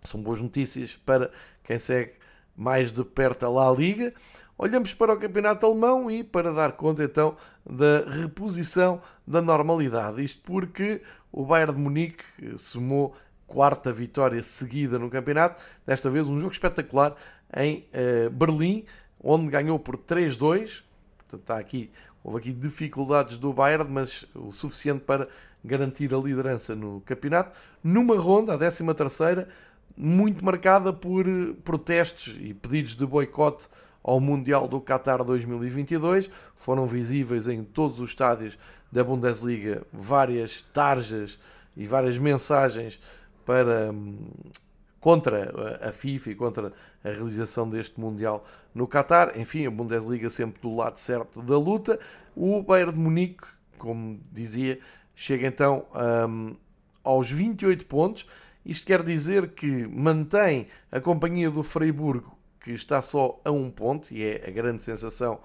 [0.02, 1.30] São boas notícias para
[1.64, 2.12] quem segue
[2.54, 4.12] mais de perto a La Liga.
[4.58, 10.24] Olhamos para o campeonato alemão e para dar conta então da reposição da normalidade.
[10.24, 12.24] Isto porque o Bayern de Munique
[12.56, 13.14] somou
[13.46, 17.14] quarta vitória seguida no campeonato, desta vez um jogo espetacular
[17.56, 18.84] em uh, Berlim,
[19.22, 20.82] onde ganhou por 3-2.
[21.18, 21.90] Portanto, está aqui
[22.26, 25.28] Houve aqui dificuldades do Bayern, mas o suficiente para
[25.64, 27.56] garantir a liderança no campeonato.
[27.84, 29.48] Numa ronda, a 13 terceira,
[29.96, 31.24] muito marcada por
[31.62, 33.68] protestos e pedidos de boicote
[34.06, 36.30] ao Mundial do Qatar 2022.
[36.54, 38.56] Foram visíveis em todos os estádios
[38.90, 41.36] da Bundesliga várias tarjas
[41.76, 43.00] e várias mensagens
[43.44, 44.30] para hum,
[45.00, 45.52] contra
[45.88, 46.72] a FIFA e contra
[47.04, 49.36] a realização deste Mundial no Qatar.
[49.36, 51.98] Enfim, a Bundesliga sempre do lado certo da luta.
[52.36, 54.78] O Bayern de Munique, como dizia,
[55.16, 55.84] chega então
[56.28, 56.54] um,
[57.02, 58.24] aos 28 pontos.
[58.64, 62.35] Isto quer dizer que mantém a companhia do Freiburgo,
[62.66, 65.38] que está só a um ponto, e é a grande sensação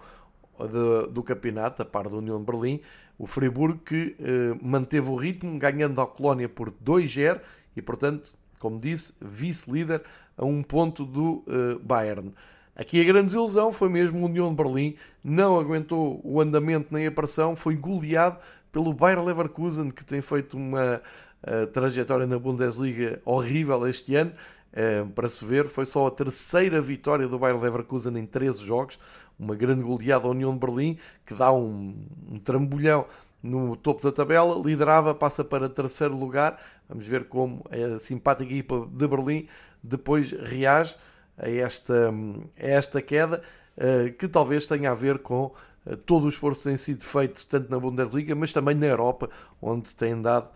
[0.60, 2.82] de, do campeonato, a par da União de Berlim.
[3.16, 7.40] O Freiburgo que eh, manteve o ritmo, ganhando a Colónia por 2-0
[7.78, 10.02] e, portanto, como disse, vice-líder
[10.36, 12.34] a um ponto do uh, Bayern.
[12.76, 17.06] Aqui a grande desilusão foi mesmo a União de Berlim, não aguentou o andamento nem
[17.06, 18.40] a pressão, foi goleado
[18.72, 21.00] pelo Bayer Leverkusen, que tem feito uma
[21.44, 24.32] uh, trajetória na Bundesliga horrível este ano.
[24.72, 28.98] Uh, para se ver, foi só a terceira vitória do Bayer Leverkusen em 13 jogos,
[29.38, 33.06] uma grande goleada à União de Berlim, que dá um, um trambolhão
[33.42, 36.62] no topo da tabela, liderava, passa para terceiro lugar.
[36.88, 39.48] Vamos ver como a simpática equipa de Berlim
[39.84, 40.96] depois reage
[41.38, 43.42] a esta, a esta queda,
[43.76, 45.54] eh, que talvez tenha a ver com
[45.86, 49.30] eh, todo o esforço que tem sido feito tanto na Bundesliga, mas também na Europa,
[49.62, 50.52] onde tem dado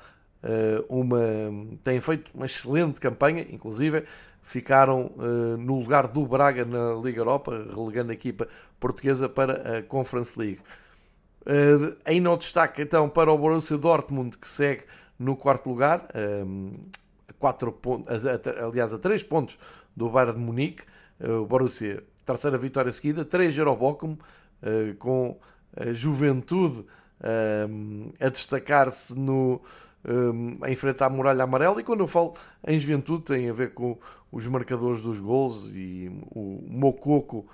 [0.88, 1.20] uma
[1.84, 4.04] têm feito uma excelente campanha, inclusive
[4.42, 5.12] ficaram
[5.58, 8.48] no lugar do Braga na Liga Europa, relegando a equipa
[8.80, 10.60] portuguesa para a Conference League.
[11.46, 14.84] Uh, ainda o destaque então para o Borussia Dortmund que segue
[15.20, 16.08] no quarto lugar,
[16.44, 16.74] um,
[17.28, 19.60] a quatro pontos, aliás a 3 pontos
[19.96, 20.84] do Bayern de Munique.
[21.20, 24.18] O Borussia, terceira vitória seguida, 3 Eurobocum,
[24.64, 25.40] uh, com
[25.78, 26.86] a juventude
[28.20, 29.62] a destacar-se no,
[30.08, 31.80] um, a enfrentar a muralha amarela.
[31.80, 32.34] E quando eu falo
[32.66, 33.98] em juventude, tem a ver com
[34.32, 37.48] os marcadores dos gols e o Mococo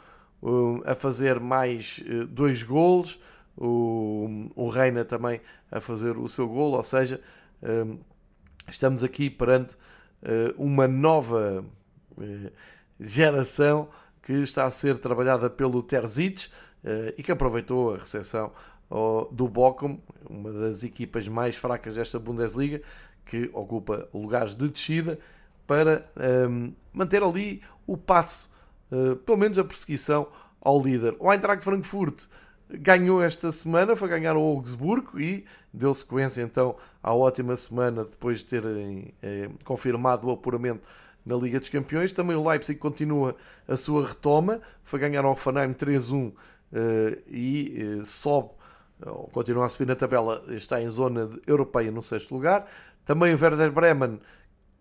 [0.86, 3.20] a fazer mais dois gols,
[3.56, 5.40] o, Reina também
[5.72, 7.22] a fazer o seu gol, ou seja,
[8.68, 9.76] estamos aqui perante
[10.58, 11.64] uma nova
[13.00, 13.88] geração
[14.24, 16.50] que está a ser trabalhada pelo Terzic
[17.16, 18.52] e que aproveitou a recepção
[19.32, 19.97] do Bochum,
[20.30, 22.82] uma das equipas mais fracas desta Bundesliga,
[23.25, 25.17] que ocupa lugares de descida,
[25.65, 26.01] para
[26.49, 28.51] um, manter ali o passo,
[28.91, 30.27] uh, pelo menos a perseguição
[30.60, 31.15] ao líder.
[31.19, 32.25] O Eintracht Frankfurt
[32.69, 38.39] ganhou esta semana, foi ganhar o Augsburgo e deu sequência então à ótima semana depois
[38.39, 40.88] de terem eh, confirmado o apuramento
[41.25, 42.12] na Liga dos Campeões.
[42.12, 43.36] Também o Leipzig continua
[43.67, 46.32] a sua retoma, foi ganhar ao Hoffenheim 3-1
[46.73, 48.51] eh, e eh, sobe
[49.32, 52.68] continua a subir na tabela, está em zona europeia no sexto lugar.
[53.06, 54.20] Também o Werder Bremen,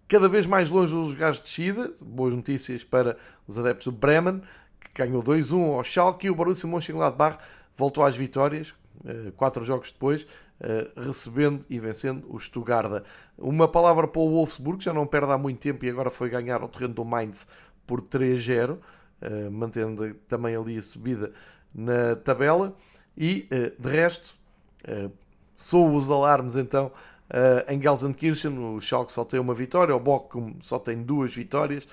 [0.06, 1.92] cada vez mais longe dos lugares de descida.
[2.04, 4.42] Boas notícias para os adeptos do Bremen,
[4.80, 6.26] que ganhou 2-1 ao Schalke.
[6.26, 7.38] E o Borussia Mönchengladbach
[7.76, 8.74] voltou às vitórias,
[9.06, 10.26] eh, quatro jogos depois,
[10.60, 13.02] eh, recebendo e vencendo o Stuttgart.
[13.38, 16.60] Uma palavra para o Wolfsburg, já não perde há muito tempo e agora foi ganhar
[16.60, 17.46] ao terreno do Mainz
[17.86, 18.78] por 3-0,
[19.22, 21.32] eh, mantendo também ali a subida
[21.74, 22.76] na tabela.
[23.20, 24.34] E, eh, de resto,
[24.82, 25.10] eh,
[25.54, 26.90] sou os alarmes então
[27.28, 28.58] eh, em Gelsenkirchen.
[28.58, 31.86] O Schalke só tem uma vitória, o Bochum só tem duas vitórias,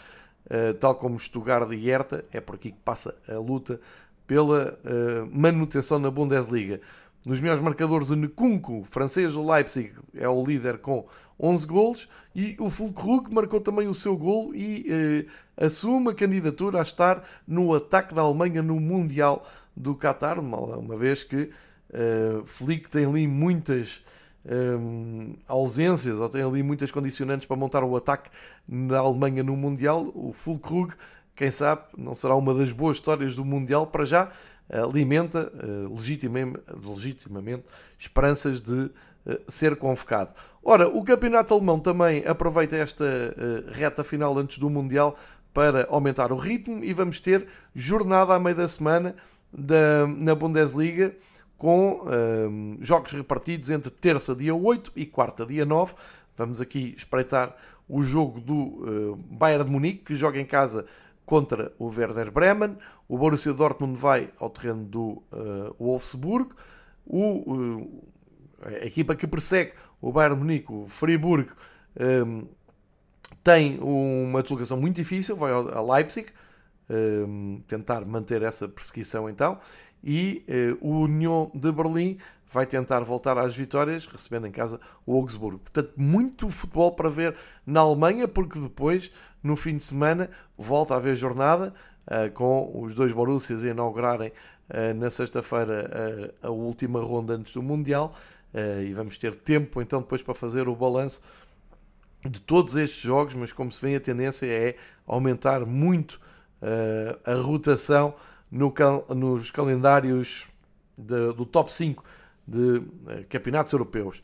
[0.79, 2.23] tal como Stuttgart e Hertha.
[2.31, 3.81] É por aqui que passa a luta
[4.25, 4.79] pela
[5.29, 6.79] manutenção na Bundesliga.
[7.25, 11.05] Nos melhores marcadores, o Nkunku, francês do Leipzig, é o líder com
[11.37, 16.83] 11 golos e o Fulkrug marcou também o seu gol e assume a candidatura a
[16.83, 19.45] estar no ataque da Alemanha no Mundial
[19.77, 21.51] do Qatar, uma vez que
[21.93, 24.03] uh, Flick tem ali muitas
[24.45, 28.29] um, eh, ausências ou tem ali muitas condicionantes para montar o ataque
[28.67, 30.09] na Alemanha no Mundial.
[30.15, 30.93] O Fulkrug,
[31.35, 34.31] quem sabe, não será uma das boas histórias do Mundial para já.
[34.69, 37.63] Alimenta uh, legitimamente, legitimamente
[37.97, 38.89] esperanças de
[39.45, 40.33] ser convocado.
[40.63, 43.05] Ora, o campeonato alemão também aproveita esta
[43.73, 45.17] reta final antes do Mundial
[45.53, 49.13] para aumentar o ritmo e vamos ter jornada à meio da semana
[49.57, 51.15] da, na Bundesliga
[51.57, 55.95] com um, jogos repartidos entre terça, dia 8 e quarta, dia 9.
[56.35, 57.55] Vamos aqui espreitar
[57.89, 60.85] o jogo do uh, Bayern de Munique, que joga em casa
[61.25, 62.77] contra o Werder Bremen.
[63.07, 66.49] O Borussia Dortmund vai ao terreno do uh, Wolfsburg.
[67.03, 68.03] O, uh,
[68.61, 71.53] a equipa que persegue o Bayern de Munique, o Friburgo,
[71.99, 72.47] um,
[73.43, 76.46] tem uma deslocação muito difícil, vai a Leipzig Ehm,
[77.67, 79.59] tentar manter essa perseguição então.
[80.03, 80.45] E
[80.81, 82.17] uh, o União de Berlim
[82.49, 85.59] vai tentar voltar às vitórias, recebendo em casa o Augsburgo.
[85.59, 89.11] Portanto, muito futebol para ver na Alemanha, porque depois,
[89.43, 91.73] no fim de semana, volta a haver jornada
[92.07, 94.31] uh, com os dois Borussias a inaugurarem
[94.69, 98.15] uh, na sexta-feira a última ronda antes do Mundial.
[98.87, 101.21] e vamos ter tempo então depois para fazer o balanço
[102.23, 106.19] de todos estes jogos, mas como se vê, a tendência é aumentar muito
[106.61, 108.13] uh, a rotação
[108.51, 110.47] no cal nos calendários
[110.97, 112.03] de, do top 5
[112.47, 112.83] de uh,
[113.29, 114.23] campeonatos europeus.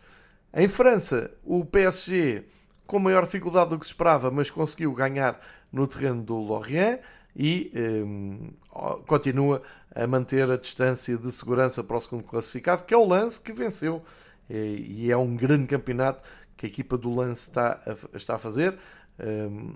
[0.53, 2.45] Em França, o PSG,
[2.85, 5.39] com maior dificuldade do que se esperava, mas conseguiu ganhar
[5.71, 6.99] no terreno do Lorient
[7.35, 9.63] e um, eh, continua
[9.95, 13.51] a manter a distância de segurança para o segundo classificado, que é o Lance, que
[13.51, 14.03] venceu.
[14.47, 16.21] E é um grande campeonato
[16.55, 18.77] que a equipa do Lance está a, está a fazer.
[19.19, 19.75] Um,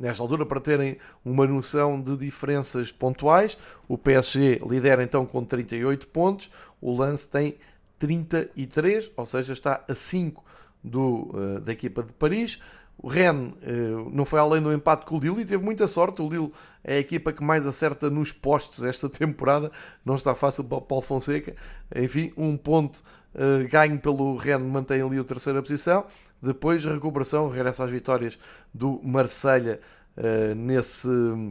[0.00, 6.08] nesta altura, para terem uma noção de diferenças pontuais, o PSG lidera então com 38
[6.08, 7.58] pontos, o Lance tem
[7.98, 10.42] 33, ou seja, está a 5
[10.82, 12.58] do, uh, da equipa de Paris.
[12.96, 16.22] O Rennes uh, não foi além do empate com o Lille e teve muita sorte.
[16.22, 16.50] O Lille
[16.82, 19.70] é a equipa que mais acerta nos postes esta temporada.
[20.04, 21.54] Não está fácil para o Paulo Fonseca.
[21.94, 23.02] Enfim, um ponto
[23.34, 26.06] uh, ganho pelo Rennes mantém ali a terceira posição.
[26.42, 28.38] Depois, recuperação, regressa às vitórias
[28.72, 29.80] do Marselha
[30.16, 31.08] uh, nesse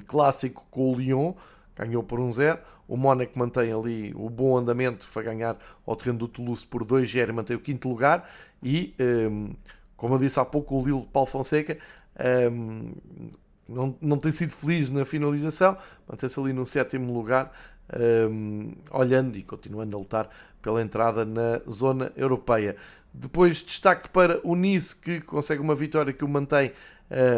[0.08, 1.34] clássico com o Lyon,
[1.76, 2.60] ganhou por 1-0.
[2.88, 7.30] o Mónaco mantém ali o bom andamento, foi ganhar ao terreno do Toulouse por 2-0
[7.30, 8.30] e mantém o quinto lugar.
[8.62, 9.52] E, um, ehm,
[9.96, 11.78] como eu disse há pouco, o Lille de Paulo Fonseca
[12.20, 12.94] um, ehm,
[13.68, 15.78] não, não tem sido feliz na finalização,
[16.08, 17.52] mantém-se ali no sétimo lugar,
[17.96, 20.30] um, ehm, olhando e continuando a lutar
[20.62, 22.76] pela entrada na zona europeia.
[23.14, 26.72] Depois destaque para o Nice, que consegue uma vitória que o mantém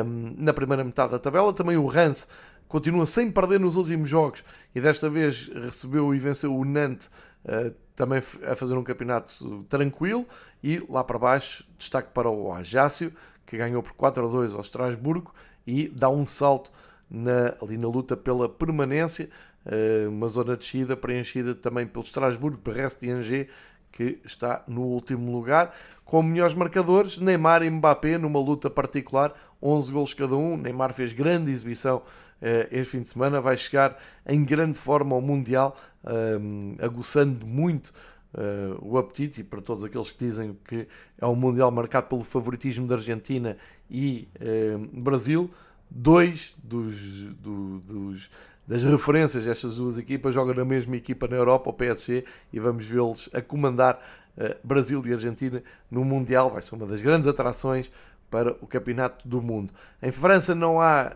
[0.06, 1.54] um, na primeira metade da tabela.
[1.54, 2.28] Também o Rance
[2.68, 4.44] continua sem perder nos últimos jogos
[4.74, 7.10] e desta vez recebeu e venceu o Nantes,
[7.46, 10.26] uh, também a fazer um campeonato tranquilo.
[10.64, 13.14] E lá para baixo, destaque para o Ajácio,
[13.46, 15.34] que ganhou por 4 a 2 ao Estrasburgo
[15.66, 16.72] e dá um salto
[17.10, 19.30] na, ali na luta pela permanência.
[19.64, 23.48] Uh, uma zona de descida preenchida também pelo Strasbourg, Brest e Angers,
[23.92, 25.76] que está no último lugar.
[26.06, 30.58] Com melhores marcadores, Neymar e Mbappé numa luta particular, 11 gols cada um.
[30.58, 35.22] Neymar fez grande exibição uh, este fim de semana, vai chegar em grande forma ao
[35.22, 37.94] Mundial, uh, aguçando muito
[38.34, 40.88] Uh, o apetite e para todos aqueles que dizem que
[41.20, 43.58] é um Mundial marcado pelo favoritismo da Argentina
[43.90, 45.52] e uh, Brasil,
[45.90, 48.32] dois dos, do, dos,
[48.68, 52.86] das referências destas duas equipas jogam na mesma equipa na Europa, o PSG, e vamos
[52.86, 54.02] vê-los a comandar
[54.38, 56.50] uh, Brasil e Argentina no Mundial.
[56.50, 57.92] Vai ser uma das grandes atrações
[58.30, 59.74] para o Campeonato do Mundo.
[60.02, 61.12] Em França não há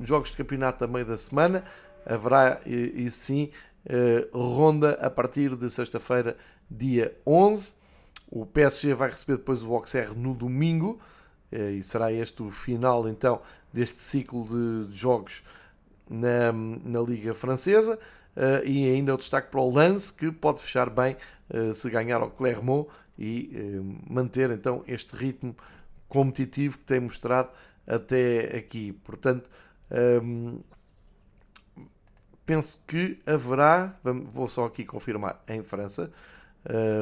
[0.00, 1.62] jogos de campeonato a meio da semana,
[2.04, 3.50] haverá e, e sim
[4.32, 6.36] ronda a partir de sexta-feira
[6.70, 7.74] dia 11.
[8.30, 10.98] O PSG vai receber depois o Auxerre no domingo
[11.50, 13.40] eh, e será este o final então
[13.72, 15.42] deste ciclo de jogos
[16.08, 17.98] na, na Liga Francesa.
[18.36, 21.16] Uh, e ainda o destaque para o Lance, que pode fechar bem
[21.48, 22.86] uh, se ganhar ao Clermont
[23.18, 23.50] e
[23.80, 25.56] uh, manter então este ritmo
[26.06, 27.50] competitivo que tem mostrado
[27.86, 28.92] até aqui.
[28.92, 29.48] Portanto,
[30.22, 30.60] um,
[32.44, 36.12] penso que haverá, vou só aqui confirmar, em França,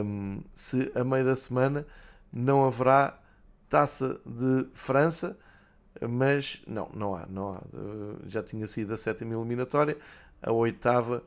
[0.05, 1.86] um, se a meio da semana
[2.32, 3.18] não haverá
[3.68, 5.36] taça de França,
[6.09, 7.61] mas não, não há, não há.
[8.26, 9.97] Já tinha sido a sétima eliminatória,
[10.42, 11.22] a oitava,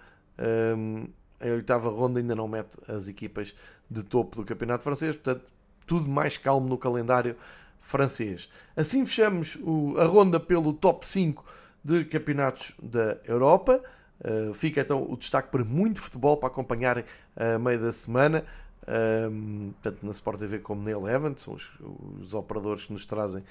[0.77, 1.07] um,
[1.39, 3.55] a oitava ronda ainda não mete as equipas
[3.89, 5.45] de topo do campeonato francês, portanto,
[5.85, 7.35] tudo mais calmo no calendário
[7.79, 8.49] francês.
[8.75, 9.57] Assim fechamos
[9.97, 11.43] a ronda pelo top 5
[11.83, 13.81] de campeonatos da Europa.
[14.19, 17.05] Uh, fica então o destaque para muito futebol para acompanharem
[17.35, 18.43] a meio da semana,
[19.31, 21.69] um, tanto na Sport TV como na Eleven, são os,
[22.19, 23.43] os operadores que nos trazem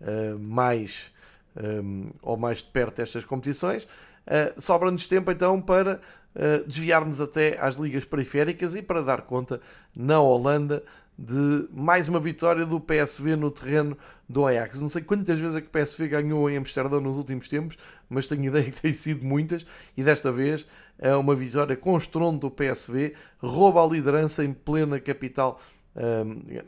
[0.00, 1.12] uh, mais
[1.56, 3.84] um, ou mais de perto estas competições.
[3.84, 6.00] Uh, Sobra-nos tempo então para
[6.34, 9.60] uh, desviarmos até às ligas periféricas e para dar conta
[9.96, 10.82] na Holanda
[11.16, 13.96] de mais uma vitória do PSV no terreno
[14.28, 14.80] do Ajax.
[14.80, 17.78] Não sei quantas vezes é que o PSV ganhou em Amsterdão nos últimos tempos,
[18.08, 19.64] mas tenho ideia que tem sido muitas
[19.96, 20.66] e desta vez
[20.98, 25.60] é uma vitória com estrondo do PSV, rouba a liderança em plena capital,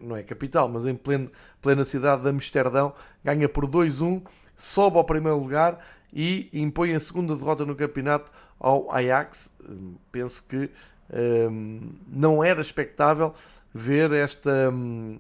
[0.01, 2.93] não é capital, mas em plena, plena cidade de Amsterdão,
[3.25, 4.23] ganha por 2-1,
[4.55, 9.57] sobe ao primeiro lugar e impõe a segunda derrota no campeonato ao Ajax.
[10.11, 10.71] Penso que
[12.09, 13.35] não era expectável
[13.73, 15.19] ver esta hum,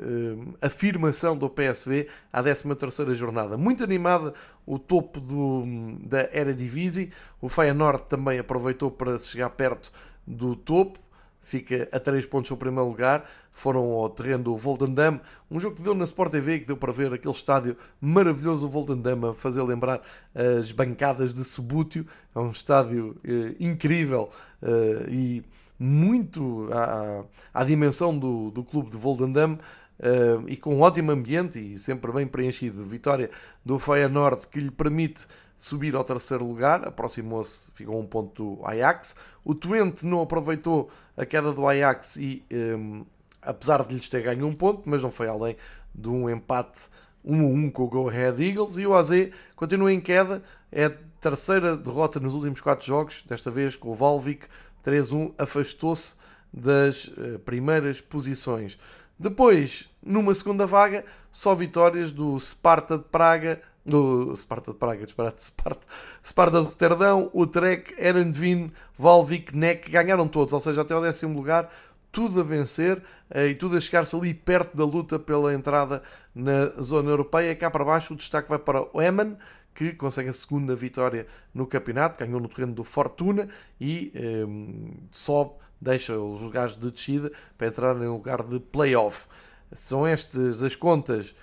[0.00, 3.56] hum, afirmação do PSV à 13ª jornada.
[3.56, 4.34] Muito animada
[4.66, 5.64] o topo do,
[6.04, 7.12] da Eredivisie.
[7.40, 9.92] O Feyenoord também aproveitou para chegar perto
[10.26, 10.98] do topo.
[11.42, 13.28] Fica a 3 pontos no primeiro lugar.
[13.50, 15.20] Foram ao terreno do Volendam.
[15.50, 18.70] Um jogo que deu na Sport TV, que deu para ver aquele estádio maravilhoso, o
[18.70, 20.00] Volendam, a fazer lembrar
[20.34, 22.06] as bancadas de Subútil.
[22.34, 24.30] É um estádio eh, incrível
[24.62, 25.42] eh, e
[25.78, 29.58] muito à, à dimensão do, do clube de Volendam
[30.02, 32.84] uh, e com um ótimo ambiente e sempre bem preenchido.
[32.84, 33.30] Vitória
[33.64, 35.26] do Feyenoord que lhe permite
[35.62, 39.14] subir ao terceiro lugar, aproximou-se, ficou um ponto do Ajax.
[39.44, 43.06] O Twente não aproveitou a queda do Ajax e, um,
[43.40, 45.56] apesar de lhes ter ganho um ponto, mas não foi além
[45.94, 46.88] de um empate
[47.24, 49.10] 1-1 com o Go Ahead Eagles e o AZ
[49.54, 50.42] continua em queda,
[50.72, 54.46] é a terceira derrota nos últimos quatro jogos, desta vez com o Valvik
[54.84, 56.16] 3-1 afastou-se
[56.52, 58.76] das uh, primeiras posições.
[59.16, 65.42] Depois, numa segunda vaga, só vitórias do Sparta de Praga, do Sparta de Praga, disparate,
[65.42, 65.86] Sparta,
[66.24, 71.72] Sparta de Roterdão, Utrecht, Erendvin, Valvik, Nek, ganharam todos, ou seja, até o décimo lugar,
[72.12, 72.98] tudo a vencer
[73.34, 76.02] uh, e tudo a chegar-se ali perto da luta pela entrada
[76.34, 77.56] na zona europeia.
[77.56, 79.36] Cá para baixo o destaque vai para o Eman,
[79.74, 83.48] que consegue a segunda vitória no campeonato, ganhou no terreno do Fortuna
[83.80, 84.12] e
[84.46, 89.26] um, sobe, deixa os lugares de descida para entrar em lugar de playoff.
[89.72, 91.34] São estas as contas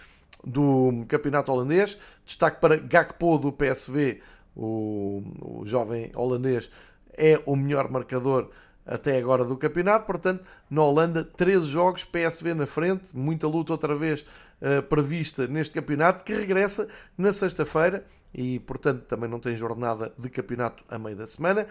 [0.43, 1.97] do campeonato holandês.
[2.29, 4.21] Destaque para Gakpo do PSV,
[4.55, 6.69] o, o jovem holandês,
[7.17, 8.51] é o melhor marcador
[8.85, 10.05] até agora do campeonato.
[10.05, 14.21] Portanto, na Holanda, 13 jogos, PSV na frente, muita luta outra vez
[14.61, 20.29] uh, prevista neste campeonato, que regressa na sexta-feira e, portanto, também não tem jornada de
[20.29, 21.65] campeonato a meio da semana.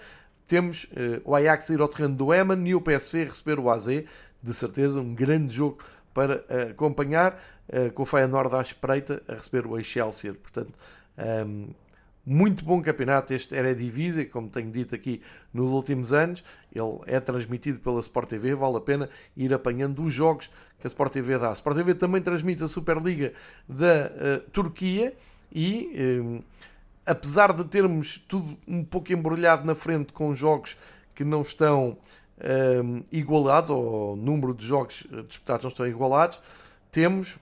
[0.49, 3.87] Temos uh, o Ajax ir ao terreno do Eman e o PSV receber o AZ,
[3.87, 5.79] de certeza, um grande jogo
[6.13, 10.35] para acompanhar, uh, com o Feyenoord à espreita a receber o Excelsior.
[10.37, 10.75] Portanto,
[11.17, 11.69] um, ehm,
[12.25, 16.45] muito bom campeonato este Eredivisie, como tenho dito aqui nos últimos anos.
[16.75, 20.89] Ele é transmitido pela Sport TV, vale a pena ir apanhando os jogos que a
[20.89, 21.51] Sport TV dá.
[21.51, 23.33] A Sport TV também transmite a Superliga
[23.67, 25.15] da uh, Turquia
[25.51, 26.41] e um,
[27.07, 30.77] apesar de termos tudo um pouco embrulhado na frente com jogos
[31.15, 31.97] que não estão
[32.85, 36.41] um, igualados, ou o número de jogos disputados não estão igualados,
[36.91, 37.39] temos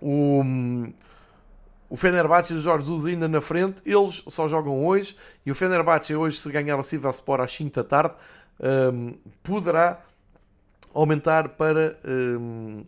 [0.00, 0.42] o,
[1.88, 5.54] o Fenerbahçe e o Jorge Jesus ainda na frente, eles só jogam hoje, e o
[5.54, 8.14] Fenerbahçe hoje, se ganhar o Sivaspor às 5 da tarde,
[8.92, 10.04] um, poderá
[10.94, 12.84] aumentar para um,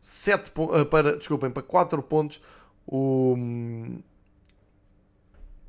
[0.00, 2.40] 7 uh, para, desculpem, para 4 pontos
[2.86, 3.36] o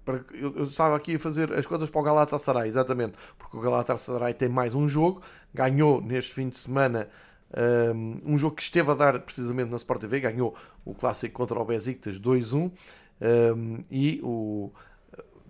[0.08, 3.60] para, eu, eu, estava aqui a fazer as contas para o Galatasaray, exatamente, porque o
[3.60, 5.22] Galatasaray tem mais um jogo,
[5.53, 7.10] ganhou neste fim de semana
[7.93, 10.55] um, um jogo que esteve a dar precisamente na Sport TV, ganhou
[10.86, 12.72] o clássico contra o Besiktas 2-1
[13.22, 14.72] um, e o,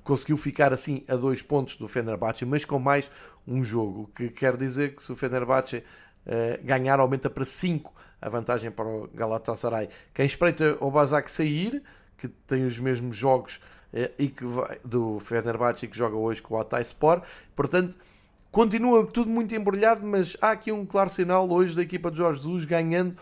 [0.03, 3.11] conseguiu ficar assim a dois pontos do Fenerbahçe, mas com mais
[3.47, 7.93] um jogo, o que quer dizer que se o Fenerbahçe uh, ganhar aumenta para 5
[8.19, 9.87] a vantagem para o Galatasaray.
[10.15, 11.83] Quem espreita o Basak sair,
[12.17, 13.59] que tem os mesmos jogos
[14.17, 17.23] e que vai, do Fenerbahçe que joga hoje com o Atay Sport,
[17.55, 17.95] portanto
[18.51, 22.39] continua tudo muito embrulhado, mas há aqui um claro sinal hoje da equipa de Jorge
[22.39, 23.15] Jesus ganhando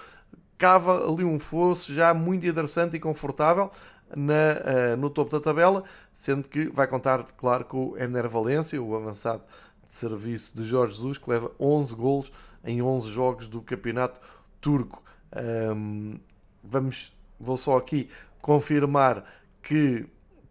[0.58, 3.70] cava ali um fosso já muito interessante e confortável
[4.16, 8.82] na, uh, no topo da tabela, sendo que vai contar, claro, com o Ener Valência,
[8.82, 9.44] o avançado
[9.86, 12.32] de serviço de Jorge Jesus, que leva 11 golos
[12.64, 14.20] em 11 jogos do campeonato
[14.62, 15.04] turco.
[15.36, 16.18] Um,
[16.64, 18.10] vamos, vou só aqui
[18.42, 19.26] confirmar
[19.62, 20.06] que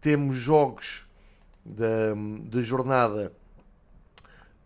[0.05, 1.03] temos jogos
[1.65, 2.13] da,
[2.47, 3.33] da jornada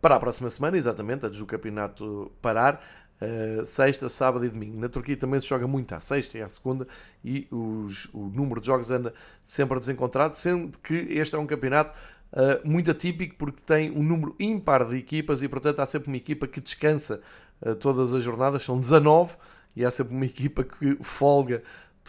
[0.01, 2.83] para a próxima semana, exatamente, antes do campeonato parar.
[3.21, 4.79] Uh, sexta, sábado e domingo.
[4.79, 6.87] Na Turquia também se joga muito à sexta e à segunda
[7.23, 9.13] e os, o número de jogos anda
[9.43, 11.97] sempre desencontrado, sendo que este é um campeonato
[12.33, 16.17] uh, muito atípico porque tem um número ímpar de equipas e, portanto, há sempre uma
[16.17, 17.21] equipa que descansa
[17.61, 19.35] uh, todas as jornadas, são 19
[19.75, 21.59] e há sempre uma equipa que folga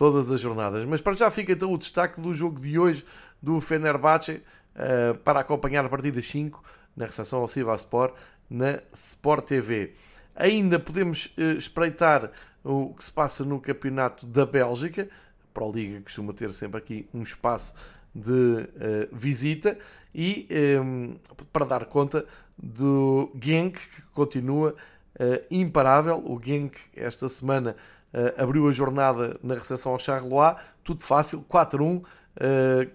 [0.01, 0.86] todas as jornadas.
[0.86, 3.05] Mas para já fica então o destaque do jogo de hoje
[3.42, 4.40] do Fenerbahçe
[5.24, 6.64] para acompanhar a partir das 5
[6.96, 8.14] na recepção ao Sivaspor
[8.48, 9.92] na Sport TV.
[10.34, 12.32] Ainda podemos uh, espreitar
[12.64, 15.03] o que se passa no campeonato da Bélgica.
[15.03, 17.74] A Pro Liga costuma ter sempre aqui um espaço
[18.14, 18.68] de uh,
[19.12, 19.76] visita
[20.14, 20.48] e
[20.82, 21.16] um,
[21.53, 22.24] para dar conta
[22.57, 24.74] do Genk que continua
[25.16, 26.18] uh, imparável.
[26.24, 27.76] O Genk esta semana
[28.14, 32.02] uh, abriu a jornada na recepção ao Charleroi, tudo fácil, 4-1,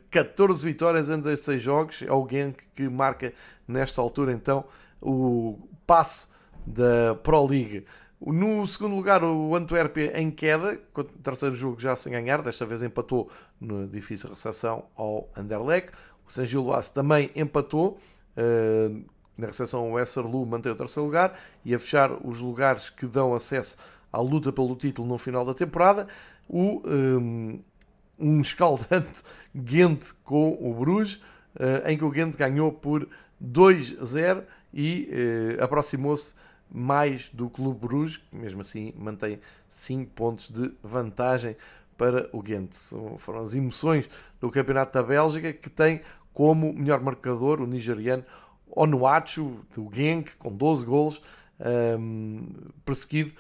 [0.09, 2.01] 14 vitórias em 16 jogos.
[2.01, 3.34] É o Genk que marca
[3.68, 4.66] nesta altura então
[5.01, 6.30] o passo
[6.66, 7.86] da Pro League.
[8.20, 10.80] No segundo lugar, o Antuérpia em queda,
[11.22, 15.91] terceiro jogo já sem ganhar, desta vez empatou na difícil recepção ao Anderlecht.
[16.26, 17.99] O San Gilloise também empatou,
[18.38, 19.05] uh,
[19.38, 23.36] na recepção o Esserlu mantém o terceiro lugar e a fechar os lugares que dão
[23.36, 23.78] acesso
[24.16, 26.07] à luta pelo título no final da temporada,
[26.47, 27.59] o, um,
[28.18, 31.16] um escaldante Ghent com o Bruges,
[31.55, 33.07] uh, em que o Ghent ganhou por
[33.43, 34.43] 2-0
[34.74, 35.09] e
[35.59, 36.34] uh, aproximou-se
[36.72, 41.55] mais do Clube Bruges, que mesmo assim mantém 5 pontos de vantagem
[41.97, 42.74] para o Ghent.
[43.18, 44.09] Foram as emoções
[44.39, 46.01] do Campeonato da Bélgica que tem
[46.34, 48.26] como melhor marcador o nigeriano
[48.70, 51.22] Onuachu do Genk com 12 golos,
[51.97, 52.47] um,
[52.84, 53.34] perseguido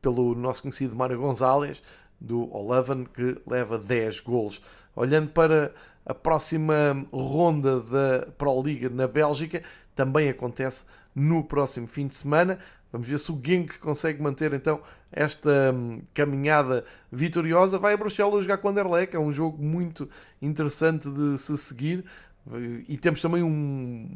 [0.00, 1.82] pelo nosso conhecido Mário Gonzalez
[2.20, 4.60] do Oleven que leva 10 golos.
[4.94, 5.72] Olhando para
[6.04, 9.62] a próxima ronda da Pro Liga na Bélgica,
[9.94, 12.58] também acontece no próximo fim de semana.
[12.90, 14.80] Vamos ver se o Genk consegue manter então
[15.12, 17.78] esta hum, caminhada vitoriosa.
[17.78, 20.08] Vai a Bruxelas jogar com o Anderlecht, é um jogo muito
[20.40, 22.04] interessante de se seguir.
[22.88, 24.08] E temos também um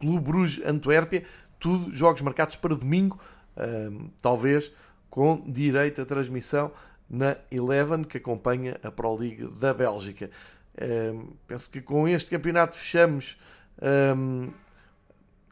[0.00, 1.24] Clube Bruges Antuérpia,
[1.60, 3.18] tudo jogos marcados para domingo,
[3.58, 4.72] hum, talvez
[5.18, 6.70] com direito à transmissão
[7.10, 10.30] na Eleven, que acompanha a Pro League da Bélgica.
[10.80, 13.36] Hum, penso que com este campeonato fechamos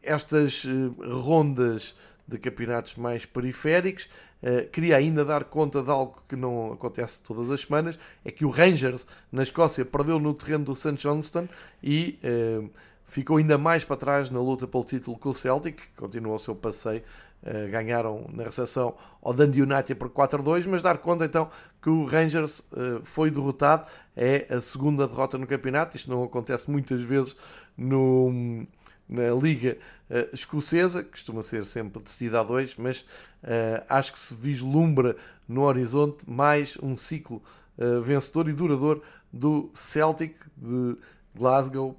[0.04, 1.96] estas eh, rondas
[2.28, 4.08] de campeonatos mais periféricos.
[4.40, 8.44] Uh, queria ainda dar conta de algo que não acontece todas as semanas, é que
[8.44, 10.94] o Rangers na Escócia perdeu no terreno do St.
[10.94, 11.48] Johnston
[11.82, 12.70] e uh,
[13.04, 16.38] ficou ainda mais para trás na luta pelo título com o Celtic, que continua o
[16.38, 17.02] seu passeio.
[17.46, 21.48] Uh, ganharam na recepção ao Dundee United por 4-2, mas dar conta então
[21.80, 22.68] que o Rangers
[23.04, 23.86] foi derrotado,
[24.16, 27.36] é a segunda derrota no campeonato, isto não acontece muitas vezes
[27.78, 28.66] no,
[29.08, 29.78] na Liga
[30.10, 33.02] uh, Escocesa, costuma ser sempre decidida a dois, mas
[33.42, 35.16] uh, acho que se vislumbra
[35.48, 37.42] no horizonte mais um ciclo
[37.78, 40.96] uh, vencedor e duradouro do Celtic de
[41.34, 41.96] Glasgow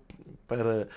[0.47, 0.87] para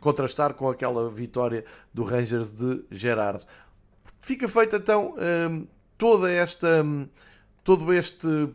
[0.00, 3.44] contrastar com aquela vitória do Rangers de Gerard.
[4.20, 5.14] Fica feita então
[5.96, 6.84] toda esta
[7.64, 8.48] todo este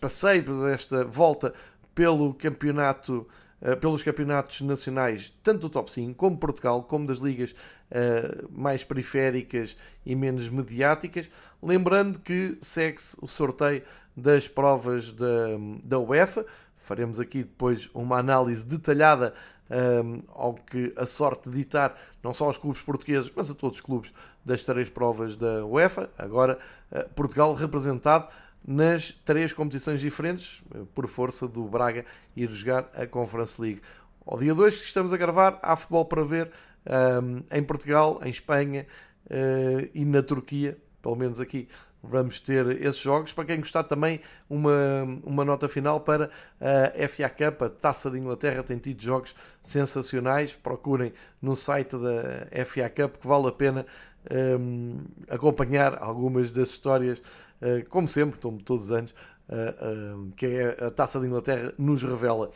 [0.00, 1.54] passei por esta volta
[1.94, 3.26] pelo campeonato
[3.62, 8.82] Uh, pelos campeonatos nacionais, tanto do top 5 como Portugal, como das ligas uh, mais
[8.82, 11.30] periféricas e menos mediáticas.
[11.62, 13.84] Lembrando que segue-se o sorteio
[14.16, 15.46] das provas da,
[15.84, 16.44] da UEFA.
[16.82, 19.32] Faremos aqui depois uma análise detalhada
[19.70, 23.80] um, ao que a sorte ditar não só aos clubes portugueses, mas a todos os
[23.80, 24.12] clubes
[24.44, 26.10] das três provas da UEFA.
[26.18, 26.58] Agora,
[26.90, 28.28] uh, Portugal representado
[28.64, 32.04] nas três competições diferentes, uh, por força do Braga
[32.36, 33.80] ir jogar a Conference League.
[34.26, 36.50] Ao dia 2 que estamos a gravar, há futebol para ver
[37.22, 38.86] um, em Portugal, em Espanha
[39.26, 41.68] uh, e na Turquia, pelo menos aqui
[42.02, 43.32] vamos ter esses jogos.
[43.32, 44.72] Para quem gostar também, uma,
[45.24, 46.30] uma nota final para
[46.60, 50.54] a FA Cup, a Taça de Inglaterra, tem tido jogos sensacionais.
[50.54, 53.86] Procurem no site da FA Cup que vale a pena
[54.30, 54.98] um,
[55.28, 59.14] acompanhar algumas das histórias, uh, como sempre, todos os anos,
[59.48, 62.50] uh, uh, que é a Taça de Inglaterra nos revela.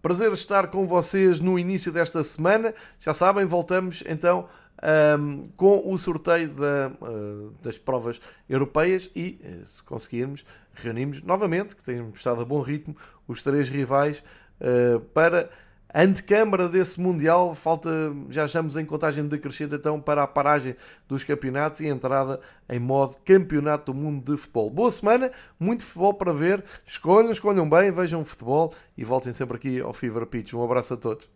[0.00, 2.72] Prazer estar com vocês no início desta semana.
[3.00, 4.48] Já sabem, voltamos então
[4.82, 11.74] um, com o sorteio da, uh, das provas europeias e, uh, se conseguirmos, reunimos novamente,
[11.74, 12.96] que temos estado a bom ritmo,
[13.26, 14.22] os três rivais
[14.60, 15.50] uh, para
[15.92, 17.54] a antecâmara desse Mundial.
[17.54, 17.88] Falta,
[18.28, 20.76] já estamos em contagem decrescente então para a paragem
[21.08, 24.68] dos campeonatos e entrada em modo campeonato do mundo de futebol.
[24.70, 26.62] Boa semana, muito futebol para ver.
[26.84, 30.52] Escolham, escolham bem, vejam futebol e voltem sempre aqui ao Fever Pitch.
[30.52, 31.35] Um abraço a todos.